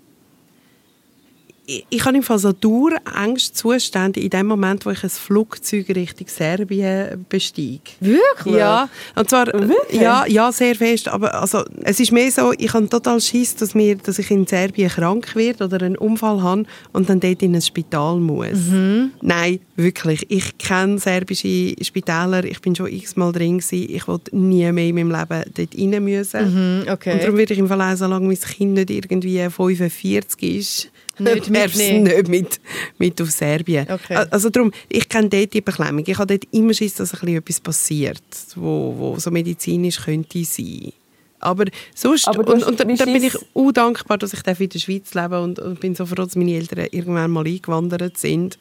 [1.67, 7.25] ich habe im Fall so Dauerängstzustände in dem Moment, wo ich ein Flugzeug Richtung Serbien
[7.27, 7.81] besteige.
[7.99, 8.55] Wirklich?
[8.55, 8.89] Ja.
[9.15, 10.01] Und zwar, Wirklich?
[10.01, 11.07] ja, ja, sehr fest.
[11.07, 14.45] Aber also, es ist mehr so, ich habe total Schiss, dass, mir, dass ich in
[14.45, 18.69] Serbien krank werde oder einen Unfall habe und dann dort in ein Spital muss.
[18.69, 19.11] Mhm.
[19.21, 20.25] Nein, wirklich.
[20.29, 22.43] Ich kenne serbische Spitäler.
[22.43, 23.89] Ich bin schon x-mal drin gewesen.
[23.89, 26.81] Ich wollte nie mehr in meinem Leben dort rein müssen.
[26.83, 27.13] Mhm, okay.
[27.13, 31.49] Und darum würde ich im Fall auch, solange mein Kind nicht irgendwie 45 ist, nicht
[31.49, 32.03] mitnehmen.
[32.03, 32.59] nicht mit,
[32.97, 33.87] mit auf Serbien.
[33.89, 34.15] Okay.
[34.31, 36.03] Also darum, ich kenne dort die Beklemmung.
[36.05, 38.23] Ich habe dort immer Schiss, dass etwas passiert,
[38.55, 40.93] wo, wo so medizinisch könnte sein.
[41.39, 44.79] Aber sonst, Aber und, und, und dann bin ich auch dankbar, dass ich in der
[44.79, 48.57] Schweiz lebe und, und bin so froh, dass meine Eltern irgendwann mal eingewandert sind.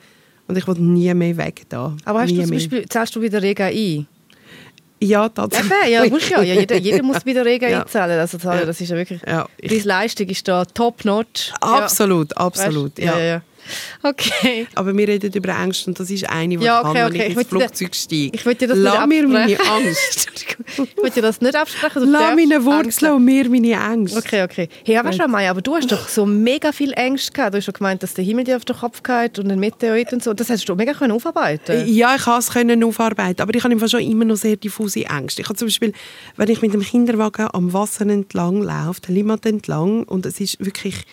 [0.46, 1.96] Und ich will nie mehr weg da.
[2.04, 4.06] Aber hast nie du zum Beispiel, zahlst du wieder Rega ein?
[5.04, 5.72] Ja, tatsächlich.
[5.72, 6.42] Eben, ja, musst ja.
[6.42, 7.82] ja jeder, jeder muss bei der Rega ja.
[7.82, 8.18] einzahlen.
[8.18, 9.46] Also, das ist ja wirklich, ja.
[9.62, 11.52] deine Leistung ist da top-notch.
[11.60, 12.98] Absolut, absolut.
[12.98, 13.06] Weißt?
[13.06, 13.18] ja.
[13.18, 13.42] ja.
[14.02, 14.66] Okay.
[14.74, 17.18] Aber wir reden über Ängste und das ist eine, die ja, okay, kann, okay.
[17.18, 18.36] wenn ich ins Flugzeug steige.
[18.36, 20.28] Ich will dir das Lass nicht mir meine Angst.
[20.76, 22.10] ich will dir das nicht absprechen.
[22.10, 24.18] Lass meine Wurzeln und mir meine Ängste.
[24.18, 24.68] Okay, okay.
[24.84, 27.54] Hey, aber schon Maya, aber du hast doch so mega viel Ängste gehabt.
[27.54, 30.12] Du hast schon gemeint, dass der Himmel dir auf den Kopf geht und ein Meteorit
[30.12, 30.34] und so.
[30.34, 33.42] Das hast du mega können aufarbeiten Ja, ich konnte es können aufarbeiten.
[33.42, 35.42] Aber ich habe schon immer noch sehr diffuse Ängste.
[35.42, 35.92] Ich habe zum Beispiel,
[36.36, 40.64] wenn ich mit dem Kinderwagen am Wasser entlang laufe, der Limmat entlang und es ist
[40.64, 41.04] wirklich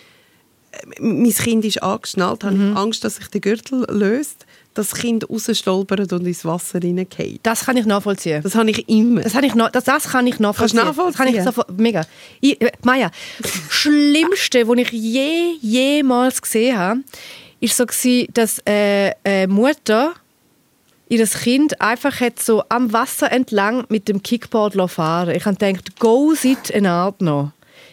[0.98, 2.76] mein Kind ist angeschnallt, habe mhm.
[2.76, 7.40] Angst, dass sich der Gürtel löst, dass das Kind rausstolpert und ins Wasser hineingeht.
[7.42, 8.42] Das kann ich nachvollziehen.
[8.42, 9.20] Das habe ich immer.
[9.20, 10.78] Das, habe ich no das, das kann ich nachvollziehen.
[10.78, 11.44] Kannst du nachvollziehen?
[11.44, 12.06] Das kann ich so, mega.
[12.40, 12.70] Ich, äh,
[13.40, 17.00] das Schlimmste, was ich je, jemals gesehen habe,
[17.60, 20.14] war so, dass äh, äh, Mutter
[21.08, 25.98] ihr Kind einfach hat so am Wasser entlang mit dem Kickboard fahren Ich habe gedacht,
[25.98, 27.52] go sit eine Art noch.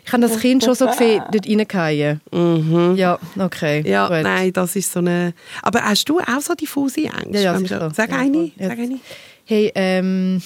[0.10, 2.19] Ich habe das Kind schon so gesehen, dort reingefallen.
[2.32, 2.95] Mhm.
[2.95, 3.88] Ja, okay.
[3.88, 4.24] Ja, gut.
[4.24, 5.36] nein, das ist so eine...
[5.62, 7.43] Aber hast du auch so diffuse Ängste?
[7.43, 8.52] Ja, ja, Sag, ja, eine.
[8.58, 9.00] Sag eine.
[9.45, 10.41] Hey, ähm...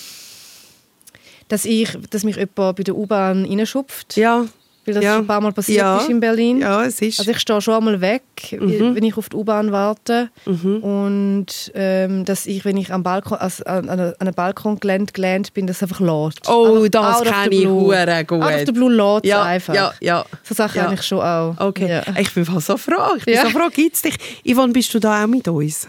[1.48, 4.18] Dass, ich, dass mich jemand bei der U-Bahn reinschupft.
[4.18, 4.48] Ja.
[4.86, 5.18] Weil das ja.
[5.18, 5.98] ein paar Mal passiert ja.
[5.98, 6.60] ist in Berlin.
[6.60, 7.20] Ja, es ist.
[7.20, 8.96] Also ich stehe schon einmal weg, mhm.
[8.96, 10.30] wenn ich auf die U-Bahn warte.
[10.46, 10.84] Mhm.
[10.84, 15.54] Und ähm, dass ich, wenn ich am Balkon, also an, an einem Balkon gelandet, gelandet
[15.54, 16.48] bin, das einfach lädt.
[16.48, 18.42] Oh, das kenne ich hure gut.
[18.44, 19.74] Out of the blue lädt ja, einfach.
[19.74, 20.26] Ja, ja.
[20.44, 20.84] So Sachen ja.
[20.84, 21.56] habe ich schon auch.
[21.60, 21.90] Okay.
[21.90, 22.04] Ja.
[22.20, 23.16] Ich bin so froh.
[23.18, 23.44] Ich bin ja.
[23.44, 24.18] so froh, gibt es dich.
[24.46, 25.88] Yvonne, bist du da auch mit uns?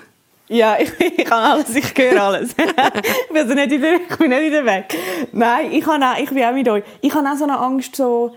[0.48, 2.50] Ja, ich, ich kann alles, ich höre alles.
[2.56, 4.84] ich, bin also nicht in der, ich bin nicht in der Weg.
[5.32, 6.84] Nein, ich, kann auch, ich bin auch mit euch.
[7.00, 8.34] Ich habe auch so eine Angst, so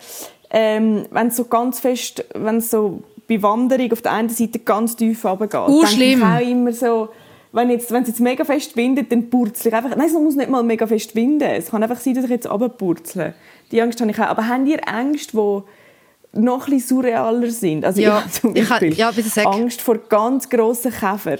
[0.50, 4.96] ähm, wenn es so ganz fest, wenn so bei Wanderung auf der einen Seite ganz
[4.96, 5.68] tief runtergeht.
[5.68, 6.20] Uh, schlimm.
[6.20, 7.10] Ich auch immer so,
[7.52, 9.96] wenn, jetzt, wenn es jetzt mega fest windet, dann purzle ich einfach.
[9.96, 11.50] Nein, es muss nicht mal mega fest winden.
[11.50, 13.34] Es kann einfach sein, dass ich jetzt runterpurzle.
[13.72, 14.28] Die Angst habe ich auch.
[14.28, 17.84] Aber habt ihr Ängste, die noch ein surrealer sind?
[17.84, 19.12] Also ja, ich habe zum Beispiel ich, ja,
[19.46, 21.38] Angst vor ganz grossen Käfer.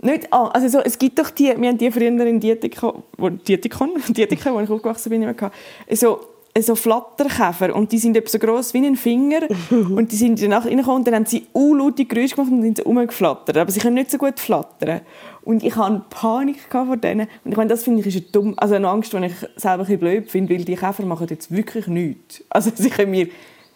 [0.00, 3.92] Nicht, also so, es gibt doch die, wir haben die früher in Dietikon, wo, Dietikon,
[4.08, 5.56] Dietikon, wo ich aufgewachsen bin, immer gehabt,
[5.92, 6.20] so
[6.62, 9.40] so Flatterkäfer und die sind etwa so gross wie ein Finger
[9.70, 12.84] und die sind danach reingekommen und dann haben sie unlaute Geräusche gemacht und sind so
[12.84, 13.56] rumgeflattert.
[13.56, 15.00] Aber sie können nicht so gut flattern.
[15.42, 17.26] Und ich hatte Panik vor denen.
[17.44, 19.72] Und ich meine, das finde ich ist eine, dumm, also eine Angst, die ich selber
[19.72, 22.42] ein bisschen blöd finde, weil die Käfer machen jetzt wirklich nichts.
[22.50, 23.28] Also sie können mir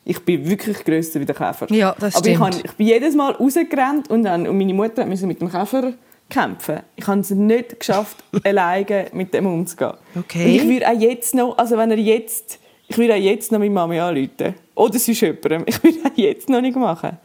[0.04, 1.70] ich bin wirklich grösser wie der Käfer.
[1.70, 2.54] Ja, das Aber stimmt.
[2.54, 5.92] ich, ich bin jedes Mal rausgerannt und, dann, und meine Mutter musste mit dem Käfer
[6.30, 6.80] kämpfen.
[6.96, 9.92] Ich habe es nicht geschafft, alleine mit dem umzugehen.
[10.18, 10.44] Okay.
[10.44, 12.58] Und ich würde auch jetzt noch, also wenn er jetzt
[12.88, 14.54] ich will auch jetzt noch meine Mami anrufen.
[14.74, 15.64] Oder sonst jemandem.
[15.66, 17.18] Ich will auch jetzt noch nicht machen.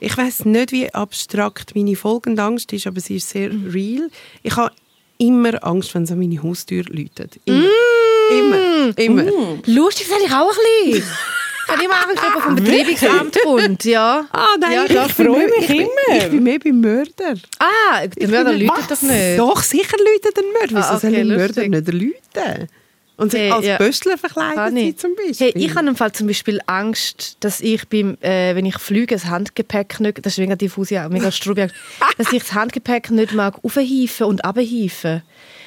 [0.00, 4.10] Ich weiß nicht, wie abstrakt meine folgende Angst ist, aber sie ist sehr real.
[4.42, 4.72] Ich habe
[5.18, 7.38] immer Angst, wenn es an meine Haustür läutet.
[7.44, 7.68] Immer.
[8.30, 8.98] Immer.
[8.98, 9.24] Immer.
[9.66, 11.08] Lustig, das habe ich auch ein bisschen.
[11.64, 13.84] Ich habe immer Angst, ob vom Betreibungsamt kommt.
[13.84, 14.26] Ja.
[14.32, 16.16] Ah, nein, Ja, ich, ich freue mich ich immer.
[16.24, 17.34] Ich bin mehr beim Mörder.
[17.60, 19.38] Ah, der Mörder läutet doch nicht.
[19.38, 20.76] Doch, sicher läutet ein Mörder.
[20.78, 22.68] Wieso Ah, soll okay, ein Mörder nicht läuten?
[23.22, 23.78] Und sich Hey, als ja.
[23.78, 24.98] Böstler verkleidet sie ich.
[24.98, 25.52] zum Beispiel.
[25.52, 29.14] Hey, ich habe im Fall zum Beispiel Angst, dass ich beim, äh, wenn ich fliege,
[29.14, 31.70] das Handgepäck nicht, das ist wegen diffus ja mega strubig,
[32.18, 35.22] dass ich das Handgepäck nicht mag aufhieven und abhieven.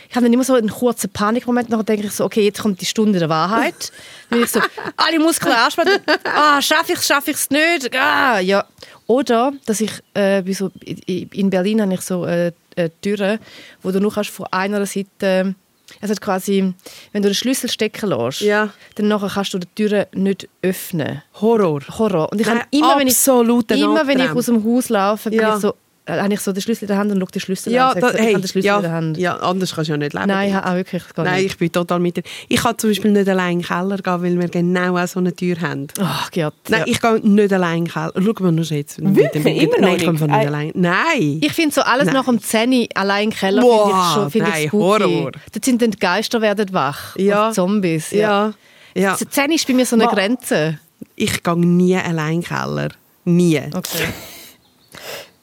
[0.10, 2.80] Ich habe dann immer so einen kurzen Panikmoment, nachher denke ich so, okay, jetzt kommt
[2.80, 3.91] die Stunde der Wahrheit.
[4.30, 4.62] Dann bin ich so,
[4.95, 8.66] alle Muskeln anspannen, ah, schaffe ich es, schaffe ich es nicht, ah, ja.
[9.08, 13.39] Oder, dass ich, äh, so, in in Berlin habe ich so äh, äh, Türen,
[13.82, 15.56] wo du nur kannst von einer Seite,
[16.01, 16.73] also quasi,
[17.11, 18.69] wenn du den Schlüssel stecken lässt, Ja.
[18.95, 21.21] dann nachher kannst du die Türen nicht öffnen.
[21.41, 21.81] Horror.
[21.97, 22.31] Horror.
[22.31, 25.39] Und ich Nein, habe immer, wenn ich, immer wenn ich aus dem Haus laufe, bin
[25.39, 25.55] Ja.
[25.55, 25.73] ich so,
[26.08, 27.99] habe ich so den Schlüssel in der Hand und schaue den Schlüssel Ja, an.
[27.99, 29.18] da, sage, hey, ich habe den Schlüssel ja, in der Hand.
[29.18, 30.28] ja, anders kannst du ja nicht leben.
[30.28, 31.45] Nein, ich auch wirklich gar Nein, nicht.
[31.53, 32.24] ich bin total mit dir.
[32.47, 35.20] Ich kann zum Beispiel nicht allein in den Keller gehen, weil wir genau auch so
[35.20, 35.88] eine Tür haben.
[35.99, 36.53] Ach Gott.
[36.70, 36.86] Nein, ja.
[36.88, 38.12] ich gehe nicht allein in den Keller.
[38.16, 39.03] Schau mal noch jetzt.
[39.03, 39.45] Wirklich?
[39.45, 40.22] Immer noch Nein, ich nicht?
[40.22, 40.72] nicht Ei- allein.
[40.76, 41.39] Nein!
[41.41, 42.14] Ich finde so alles Nein.
[42.14, 44.72] nach dem 10 allein im Keller Boah, finde ich schon finde nein, ich.
[44.74, 45.32] Horror.
[45.53, 47.16] Dort sind dann die Geister werden wach.
[47.16, 47.47] Ja.
[47.47, 48.12] Und Zombies.
[48.12, 48.53] Ja.
[48.93, 49.01] ja.
[49.01, 49.18] ja.
[49.20, 50.80] Das 10 ist bei mir so eine Grenze.
[51.16, 52.89] Ich gehe nie allein in den Keller.
[53.26, 53.62] Nie.
[53.74, 54.06] Okay.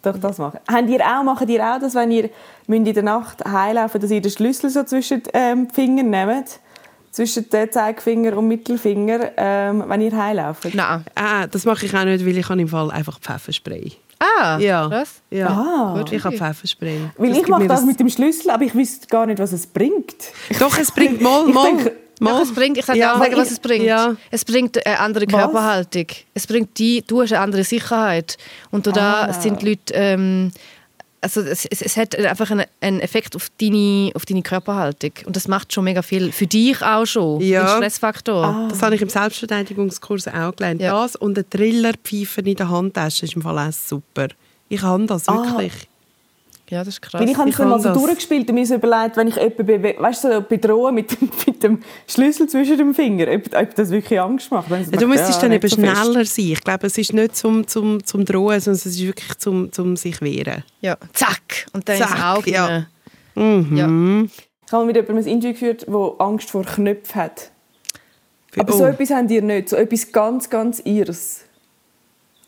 [0.02, 0.58] Doch das machen.
[0.68, 2.30] Habt ihr auch, macht ihr auch das, wenn ihr
[2.66, 6.58] müsst in der Nacht heimlaufen dass ihr den Schlüssel so zwischen ähm, die Finger nehmt?
[7.12, 10.74] Zwischen den Zeigefinger und Mittelfinger, ähm, wenn ihr heimlauft?
[10.74, 11.04] Nein.
[11.14, 13.92] Ah, das mache ich auch nicht, weil ich habe im Fall einfach Pfefferspray.
[14.18, 14.90] Ah, Ja.
[14.90, 15.20] was?
[15.30, 15.48] Ja.
[15.48, 15.94] Ah.
[15.98, 17.00] Gut, ich habe Pfefferspray.
[17.18, 19.52] Weil Das ich mache mir das mit dem Schlüssel, aber ich wüsste gar nicht, was
[19.52, 20.14] es bringt.
[20.58, 21.64] Doch, es bringt mal, Ich mal.
[21.66, 21.92] denke-
[22.30, 23.14] Doch, es bringt, ich sage Ja.
[23.14, 23.84] auch sagen, was es bringt.
[23.84, 24.16] ja.
[24.30, 25.32] Es bringt eine andere Was?
[25.40, 26.06] Körperhaltung.
[26.34, 28.36] Es bringt die, du hast eine andere Sicherheit.
[28.70, 29.32] Und da Ah.
[29.32, 30.50] sind die Leute, ähm,
[31.24, 35.12] also es, es, es hat einfach einen, einen Effekt auf deine, auf deine Körperhaltung.
[35.24, 36.32] Und das macht schon mega viel.
[36.32, 37.40] Für dich auch schon.
[37.40, 37.62] Ja.
[37.62, 38.44] Ein Stressfaktor.
[38.44, 38.66] Ah.
[38.68, 40.80] Das habe ich im Selbstverteidigungskurs auch gelernt.
[40.80, 41.00] Ja.
[41.00, 44.28] Das und ein Trillerpfeife in der Handtasche ist im Fall auch super.
[44.68, 45.34] Ich habe das Ah.
[46.72, 47.20] Ja, das ist krass.
[47.20, 47.98] Weil ich habe ich es mal so das.
[47.98, 51.62] durchgespielt und mir so überlegt, wenn ich jemanden bewe- weißt, so bedrohe mit, dem- mit
[51.62, 54.70] dem Schlüssel zwischen dem Finger, ob, ob das wirklich Angst macht.
[54.70, 55.96] Ja, du müsstest ja, dann eben so fest.
[56.02, 56.44] schneller sein.
[56.46, 59.96] Ich glaube, es ist nicht zum, zum, zum Drohen, sondern es ist wirklich zum, zum
[59.96, 60.64] sich wehren.
[60.80, 60.96] ja.
[61.12, 61.66] Zack.
[61.74, 62.50] Und dann ins Zack, Auge.
[62.50, 62.86] ja.
[63.34, 63.76] Mhm.
[63.76, 64.26] Ja.
[64.66, 67.50] Ich habe mit jemandem ein Interview geführt, der Angst vor Knöpfen hat.
[68.56, 68.78] Aber oh.
[68.78, 69.68] so etwas habt ihr nicht.
[69.68, 71.42] So etwas ganz, ganz ihres.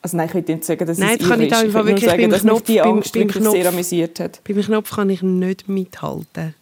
[0.05, 1.65] Also nein, ich will nicht sagen, dass Nein, es das kann ihr ich da ist.
[1.65, 3.53] einfach will nur wirklich sagen, beim dass mich Knopf- die beim- Angst beim wirklich Knopf-
[3.57, 4.41] sehr amüsiert hat.
[4.45, 6.55] Beim Knopf kann ich nicht mithalten.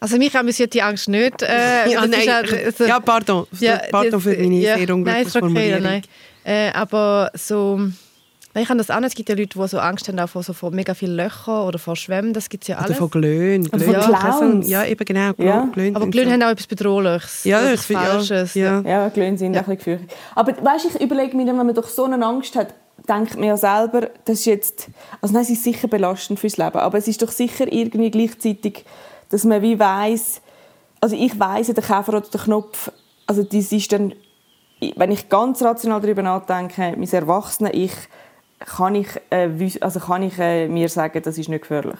[0.00, 1.42] Also mich amüsiert die Angst nicht.
[1.42, 1.46] Äh,
[1.92, 3.46] Ja, nein, auch- also- ja, pardon.
[3.92, 5.82] pardon für meine ja, sehr Nein, unglückliche ist okay, Formulierung.
[5.84, 6.02] nein.
[6.44, 7.80] Äh, aber so...
[8.54, 9.08] Nein, ich habe das auch nicht.
[9.08, 11.66] Es gibt ja Leute, die so Angst haben auch vor, so vor mega vielen Löchern
[11.66, 12.34] oder vor Schwämmen.
[12.34, 12.98] Das gibt es ja Oder alles.
[12.98, 13.62] von Glöhn.
[13.66, 14.68] Oder Glöhn von ist auch so- Clowns.
[14.68, 15.32] Ja, eben genau.
[15.38, 15.68] Ja.
[15.72, 17.44] Glöhn aber sind Glöhn so- haben auch etwas Bedrohliches.
[17.44, 18.54] Ja, etwas das ja, Falsches.
[18.54, 18.80] ja.
[18.82, 19.60] Ja, Glöhn sind Ja.
[19.60, 20.18] ein bisschen gefürchtet.
[20.34, 22.74] Aber weißt, ich überlege mir, wenn man doch so eine Angst hat,
[23.08, 24.88] denkt man ja selber, das ist jetzt...
[25.22, 28.84] Also nein, es ist sicher belastend fürs Leben, aber es ist doch sicher irgendwie gleichzeitig,
[29.30, 30.42] dass man wie weiß,
[31.00, 32.92] also ich weiss, der Käfer oder der Knopf,
[33.26, 34.12] also das ist dann,
[34.96, 37.92] wenn ich ganz rational darüber nachdenke, mein Erwachsene ich,
[38.66, 39.48] kann ich, äh,
[39.80, 41.98] also kann ich äh, mir sagen, das ist nicht gefährlich.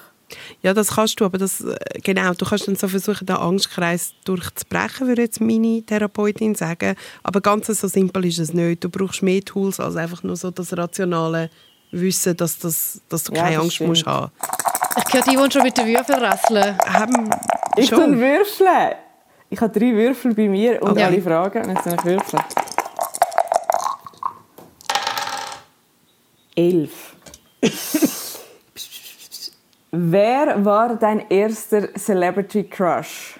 [0.62, 4.14] Ja, das kannst du, aber das, äh, genau, du kannst dann so versuchen, den Angstkreis
[4.24, 6.94] durchzubrechen, würde jetzt meine Therapeutin sagen.
[7.22, 8.82] Aber ganz so simpel ist es nicht.
[8.82, 11.50] Du brauchst mehr Tools als einfach nur so das rationale
[11.90, 13.88] Wissen, dass, das, dass du Ja, keine das Angst stimmt.
[13.90, 14.32] musst haben.
[15.06, 16.78] Ich höre die, die schon mit den Würfeln rasseln.
[16.96, 17.30] Ähm,
[17.76, 18.18] Ich schon.
[18.18, 18.94] würfeln.
[19.50, 21.02] Ich habe drei Würfel bei mir und Okay.
[21.02, 21.64] alle Fragen.
[21.64, 22.42] Und jetzt soll ich würfeln.
[26.55, 27.16] Elf.
[29.90, 33.38] Wer war dein erster Celebrity Crush?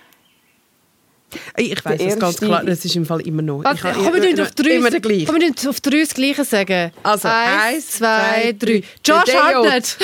[1.57, 3.65] Ich weiß es ganz klar, das ist im Fall immer noch.
[3.65, 5.25] Warte, ich komm, wir auf drei, immer gleiche.
[5.25, 6.93] komm, wir auf drei das Gleiche sagen.
[7.03, 8.83] Also, eins, eins, zwei, drei.
[9.05, 9.35] Josh.
[9.35, 9.97] Hartnett.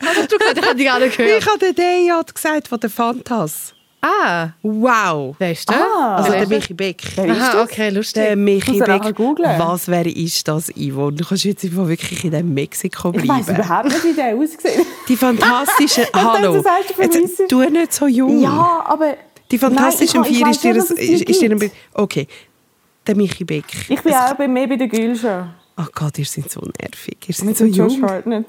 [0.00, 0.58] Was hast du gesagt?
[0.58, 1.42] Ich habe dich alle gehört.
[1.42, 3.74] Ich habe den DJ gesagt von der Fantas.
[4.04, 5.36] Ah, Wow.
[5.38, 5.76] wer ist der?
[5.76, 6.16] Ah.
[6.16, 6.58] Also Wer der?
[6.58, 7.02] Michi Beck.
[7.14, 7.62] Wer ist Aha, das?
[7.70, 8.14] okay, lustig.
[8.24, 9.02] Der Michi Beck.
[9.58, 11.12] Was wäre ist das, Ivo?
[11.12, 13.62] Du kannst jetzt einfach wirklich in dem Mexiko Ich weiß bleiben.
[13.62, 14.86] überhaupt nicht, wie der aussieht.
[15.08, 16.08] Die fantastische.
[16.14, 16.60] Hallo.
[16.60, 16.64] das
[16.96, 18.40] du Jetzt, tu nicht so jung.
[18.42, 19.16] Ja, aber...
[19.52, 22.26] Die fantastische Nein, ich- ich Vier weiss ist dir, ist, dir Okay.
[23.06, 23.64] Der Michi Beck.
[23.88, 25.54] Ich bin auch bei mehr bei der Gülscha.
[25.78, 27.18] Oh Gott, ihr seid so nervig.
[27.28, 28.44] Ihr seid Mit so dem Josh jung.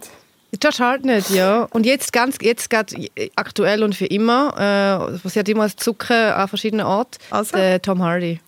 [0.53, 0.63] Hartnett.
[0.63, 1.67] Josh Hartnett, ja.
[1.71, 2.95] Und jetzt ganz, jetzt gerade
[3.35, 7.57] aktuell und für immer, äh, passiert immer als Zucken an verschiedenen Orten, Also?
[7.57, 8.39] der Tom Hardy.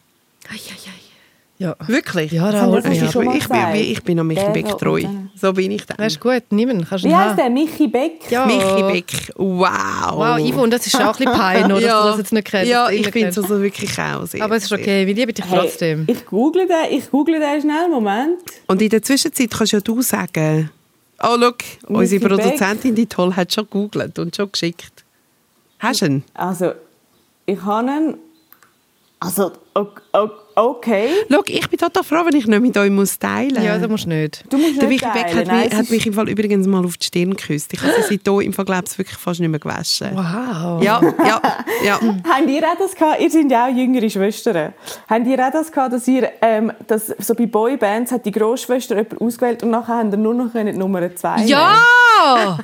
[0.49, 0.91] Ei, ei, ei.
[1.57, 1.73] Ja.
[1.87, 2.33] Wirklich?
[2.33, 3.11] Ja, da Das ab.
[3.13, 5.01] schon ich, bin, ich bin an Michi Beck treu.
[5.41, 5.95] So bin ich dann.
[5.97, 7.37] Das ist gut, nimm Kannst du Wie heißt haben.
[7.37, 7.49] der?
[7.49, 8.29] Michi Beck?
[8.29, 8.45] Ja.
[8.45, 9.31] Michi Beck.
[9.37, 9.69] Wow.
[10.15, 11.79] Wow, Ivo, und das ist auch ein bisschen pein, oder?
[11.87, 12.69] Dass du das jetzt nicht kennst.
[12.69, 13.37] Ja, ich nicht finde kennst.
[13.37, 14.43] es also wirklich auch sehr.
[14.43, 16.03] Aber es ist okay, wir lieben dich Hey, trotzdem.
[16.07, 18.37] ich google den, ich google den schnell, Moment.
[18.67, 20.69] Und in der Zwischenzeit kannst ja du sagen,
[21.21, 21.57] oh, look,
[21.87, 22.29] unsere Beck.
[22.29, 25.03] Produzentin, die toll, hat schon gegoogelt und schon geschickt.
[25.79, 26.23] Hast du ihn?
[26.33, 26.73] Also,
[27.45, 28.17] ich habe einen...
[29.19, 31.09] Also, ok- ok- okay.
[31.31, 33.63] Schau, ich bin total froh, wenn ich nicht mit euch muss teilen muss.
[33.63, 34.43] Ja, das musst du nicht.
[34.49, 36.85] Du musst Der nicht Michi Beck hat, nein, mich, hat mich im Fall übrigens mal
[36.85, 37.73] auf die Stirn geküsst.
[37.73, 40.11] Ich habe sie seitdem im Fall, glaube ich, wirklich fast nicht mehr gewaschen.
[40.13, 40.83] Wow.
[40.83, 41.41] Ja, ja,
[41.83, 41.99] ja.
[42.29, 43.21] Habt ihr auch das gehabt?
[43.21, 44.73] Ihr seid ja auch jüngere Schwestern.
[45.09, 48.95] Habt ihr auch das gehabt, dass ihr, ähm, dass so bei Boybands hat die Großschwester
[48.95, 51.77] jemanden ausgewählt und nachher ihr nur noch die Nummer zwei Ja!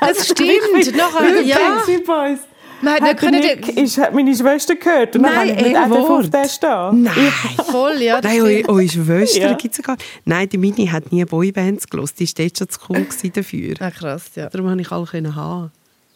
[0.00, 0.96] Das stimmt.
[0.96, 1.58] Nachher, ja.
[2.06, 2.38] Boys.
[2.84, 3.76] Man hat nicht der können...
[3.84, 7.02] Ist, hat meine Schwester gehört und dann Nein, habe ich mit auf den stehen.
[7.02, 7.32] Nein.
[7.70, 8.20] Voll, ja.
[8.20, 9.52] das Nein, eure, eure Schwester Ja.
[9.54, 9.96] gibt es sogar.
[10.24, 12.18] Nein, die Mini hat nie Boybands gelost.
[12.20, 13.74] Die war schon zu cool dafür.
[13.80, 14.48] Ah, krass, ja.
[14.48, 15.72] Darum konnte ich alle können haben.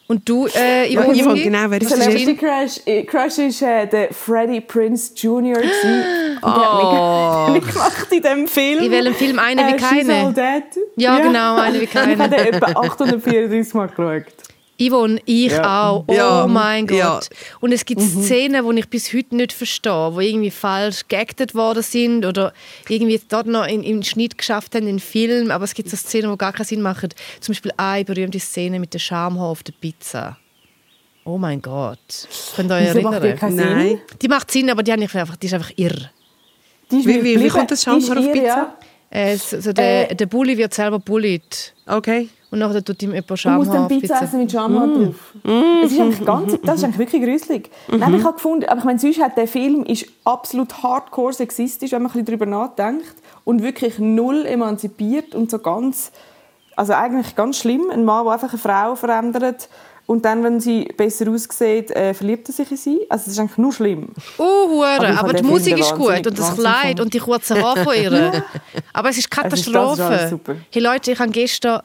[0.07, 1.43] Und du, äh, Ivo, Ja, Ivo, Ivi?
[1.43, 5.53] genau, wer ist Der letzte dein- Crush, äh, Crush ist äh, der Freddie Prince Jr.
[5.61, 5.69] der
[6.41, 6.47] Oh.
[6.47, 8.83] hat mich mitgemacht in diesem Film.
[8.85, 9.37] In welchem Film?
[9.39, 10.13] Eine wie Äh, She's keine?
[10.15, 10.63] All Dead.
[10.95, 12.13] Ja, genau, eine wie keine.
[12.13, 14.23] Ich habe den etwa 834 Mal geschaut.
[14.79, 15.89] Yvonne, ich Ja.
[15.91, 16.05] auch.
[16.07, 16.47] Oh Ja.
[16.47, 16.97] mein Gott.
[16.97, 17.19] Ja.
[17.59, 21.83] Und es gibt Szenen, die ich bis heute nicht verstehe, die irgendwie falsch geactet worden
[21.83, 22.53] sind oder
[22.87, 25.51] irgendwie dort noch in, im Schnitt geschafft haben, in den Film.
[25.51, 27.09] Aber es gibt so Szenen, die gar keinen Sinn machen.
[27.41, 30.37] Zum Beispiel eine berühmte Szene mit der Schamhaar auf der Pizza.
[31.25, 32.27] Oh mein Gott.
[32.55, 33.37] Könnt ihr euch Wieso macht die erinnern?
[33.39, 33.87] keinen Nein.
[33.89, 33.99] Sinn?
[34.21, 36.09] Die macht Sinn, aber die, einfach, die ist einfach irr.
[36.89, 38.45] Die ist Wie- wie- wie kommt das Schamhaar auf ihr, Pizza?
[38.45, 38.77] Ja.
[39.11, 40.15] Äh, so, so der, Äh.
[40.15, 41.73] der Bulli wird selber bullied.
[41.85, 42.29] Okay.
[42.51, 44.23] Und nachher tut ihm jemand Du musst dann Pizza Pizza.
[44.23, 45.33] essen mit Schamhaar drauf.
[45.83, 47.69] Es ist eigentlich ganz, das ist eigentlich wirklich gruselig.
[47.87, 51.91] Nein, ich habe gefunden, aber ich meine, sonst hat der Film ist absolut hardcore sexistisch,
[51.91, 56.11] wenn man ein bisschen darüber nachdenkt und wirklich null emanzipiert und so ganz,
[56.75, 57.91] also eigentlich ganz schlimm.
[57.91, 59.69] Ein Mann, der einfach eine Frau verändert
[60.09, 62.99] und dann, wenn sie besser aussieht, äh, verliebt er sich in sie.
[63.09, 64.07] Also es ist eigentlich nur schlimm.
[64.39, 65.19] Uh, Hure.
[65.19, 68.43] Aber die Musik ist gut und das Kleid und die kurzen Haare von ihr.
[68.93, 70.27] Aber es ist ist- das ist Katastrophe.
[70.31, 70.55] super.
[70.71, 71.81] hey Leute, ich habe gestern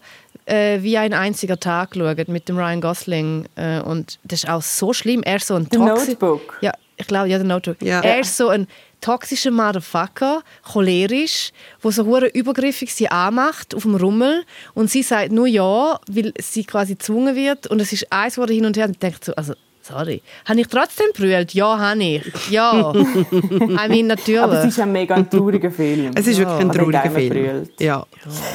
[0.47, 4.63] äh, wie ein einziger Tag geschaut mit dem Ryan Gosling äh, und das ist auch
[4.63, 5.23] so schlimm.
[5.23, 6.59] Er ist so ein The Toxi- Notebook.
[6.63, 7.83] Ja, ich glaube, ja, der Notebook.
[7.83, 8.01] Ja.
[8.01, 8.67] Er ist so ein
[9.05, 10.43] toxischer Motherfucker,
[10.73, 11.53] cholerisch,
[11.83, 16.33] wo so hure übergriffig sie anmacht auf dem Rummel und sie sagt nur ja, weil
[16.41, 19.19] sie quasi gezwungen wird und es ist eins wurde hin und her und ich denke
[19.23, 19.53] so, also
[19.83, 21.53] sorry, habe ich trotzdem brüllt?
[21.53, 22.51] Ja, habe ich.
[22.51, 22.93] Ja.
[22.95, 24.41] I mean, natürlich.
[24.41, 26.13] Aber es ist ein mega trauriger Film.
[26.15, 27.69] Es ist wirklich ein trauriger Film.
[27.79, 28.07] Ja,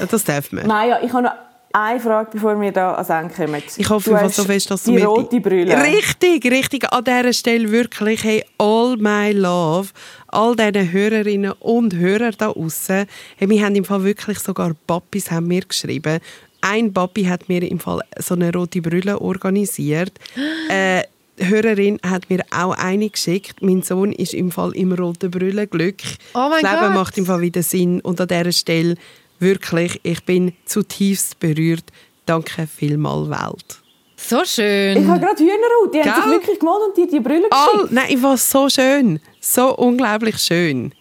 [0.09, 0.65] das darf man.
[0.65, 3.61] Maja, ich habe noch eine Frage, bevor wir da ans Ende kommen.
[3.77, 5.75] Ich hoffe du so fest, dass du die rote Brille.
[5.81, 6.91] Richtig, richtig.
[6.91, 9.89] An dieser Stelle wirklich, hey, all my love,
[10.27, 13.05] all diesen Hörerinnen und Hörer da außen.
[13.37, 16.19] Hey, wir haben im Fall wirklich sogar Papis haben mir geschrieben.
[16.61, 20.13] Ein Papi hat mir im Fall so eine rote Brille organisiert.
[20.69, 21.03] Äh,
[21.39, 23.61] Hörerin hat mir auch eine geschickt.
[23.61, 25.97] Mein Sohn ist im Fall im roten Brüllenglück.
[26.33, 26.93] Oh mein das Leben Gott.
[26.93, 28.01] macht im Fall wieder Sinn.
[28.01, 28.95] Und an dieser Stelle
[29.39, 31.85] wirklich, ich bin zutiefst berührt.
[32.25, 33.79] Danke vielmal Welt.
[34.17, 34.97] so schön.
[35.01, 35.93] Ich habe gerade Hühnerhaut.
[35.93, 36.33] Die haben sich Gell?
[36.33, 37.91] wirklich gemalt und dir die Brille geschickt.
[37.91, 39.19] nein, ich war so schön.
[39.39, 40.93] So unglaublich schön.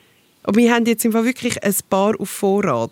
[0.46, 2.90] Und wir haben jetzt im Fall wirklich ein Paar auf Vorrat.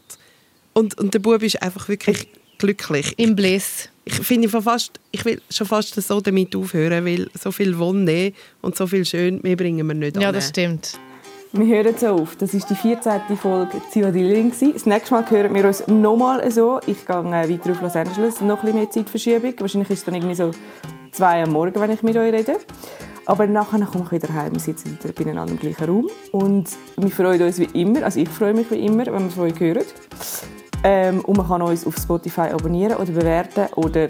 [0.75, 2.29] Und, und der Bub ist einfach wirklich
[2.59, 3.15] glücklich.
[3.17, 3.89] Im Bliss.
[4.05, 7.77] Ich finde im Fall fast, ich will schon fast so damit aufhören, weil so viel
[7.79, 10.35] Wonne und so viel schön, mehr bringen wir nicht Ja, an.
[10.35, 10.99] das stimmt.
[11.53, 12.37] Wir hören so auf.
[12.37, 13.21] Das ist die 14.
[13.41, 14.51] Folge Zivadilling.
[14.51, 16.81] Das nächste Mal hören wir uns nochmal so.
[16.87, 18.41] Ich gehe äh, weiter auf Los Angeles.
[18.41, 19.55] Noch ein bisschen mehr Zeitverschiebung.
[19.59, 20.51] Wahrscheinlich ist es dann irgendwie so
[21.13, 22.59] zwei am Morgen, wenn ich mit euch rede.
[23.27, 24.53] Aber nachher komme ich wieder heim.
[24.55, 26.09] Wir sitzen wieder beieinander im gleichen Raum.
[26.33, 28.03] Und wir freuen uns wie immer.
[28.03, 29.85] Also ich freue mich wie immer, wenn wir von euch hören.
[30.83, 34.09] Ähm, und man kann uns auf Spotify abonnieren oder bewerten oder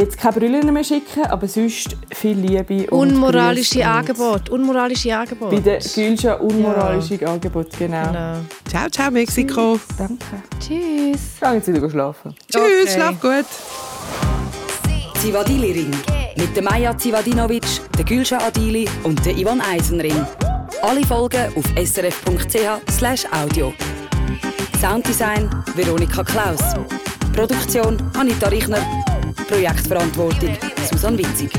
[0.00, 4.52] jetzt keine Brillen mehr schicken, aber sonst viel Liebe und Unmoralische Angebote.
[4.52, 5.56] Unmoralische Angebote.
[5.56, 8.06] Bei der Gülscha unmoralische Angebot, genau.
[8.06, 8.36] Genau.
[8.68, 9.78] Ciao, ciao, Mexiko.
[9.98, 10.24] Danke.
[10.58, 11.20] Tschüss.
[11.34, 12.34] Ich gehe jetzt wieder schlafen.
[12.50, 12.88] Tschüss, Okay.
[12.94, 13.46] schlaf gut.
[15.20, 15.90] Zivadili Ring.
[16.36, 17.64] Mit der Maja Zivadinovic,
[17.96, 20.24] der Gülscha Adili und der Ivan Eisenring.
[20.82, 23.72] Alle Folgen auf srf.ch audio.
[24.80, 26.60] Sounddesign Veronika Klaus.
[27.40, 28.84] Produktion Anita Richner.
[29.48, 30.58] Projektverantwortung
[30.90, 31.50] Susanne Witzig.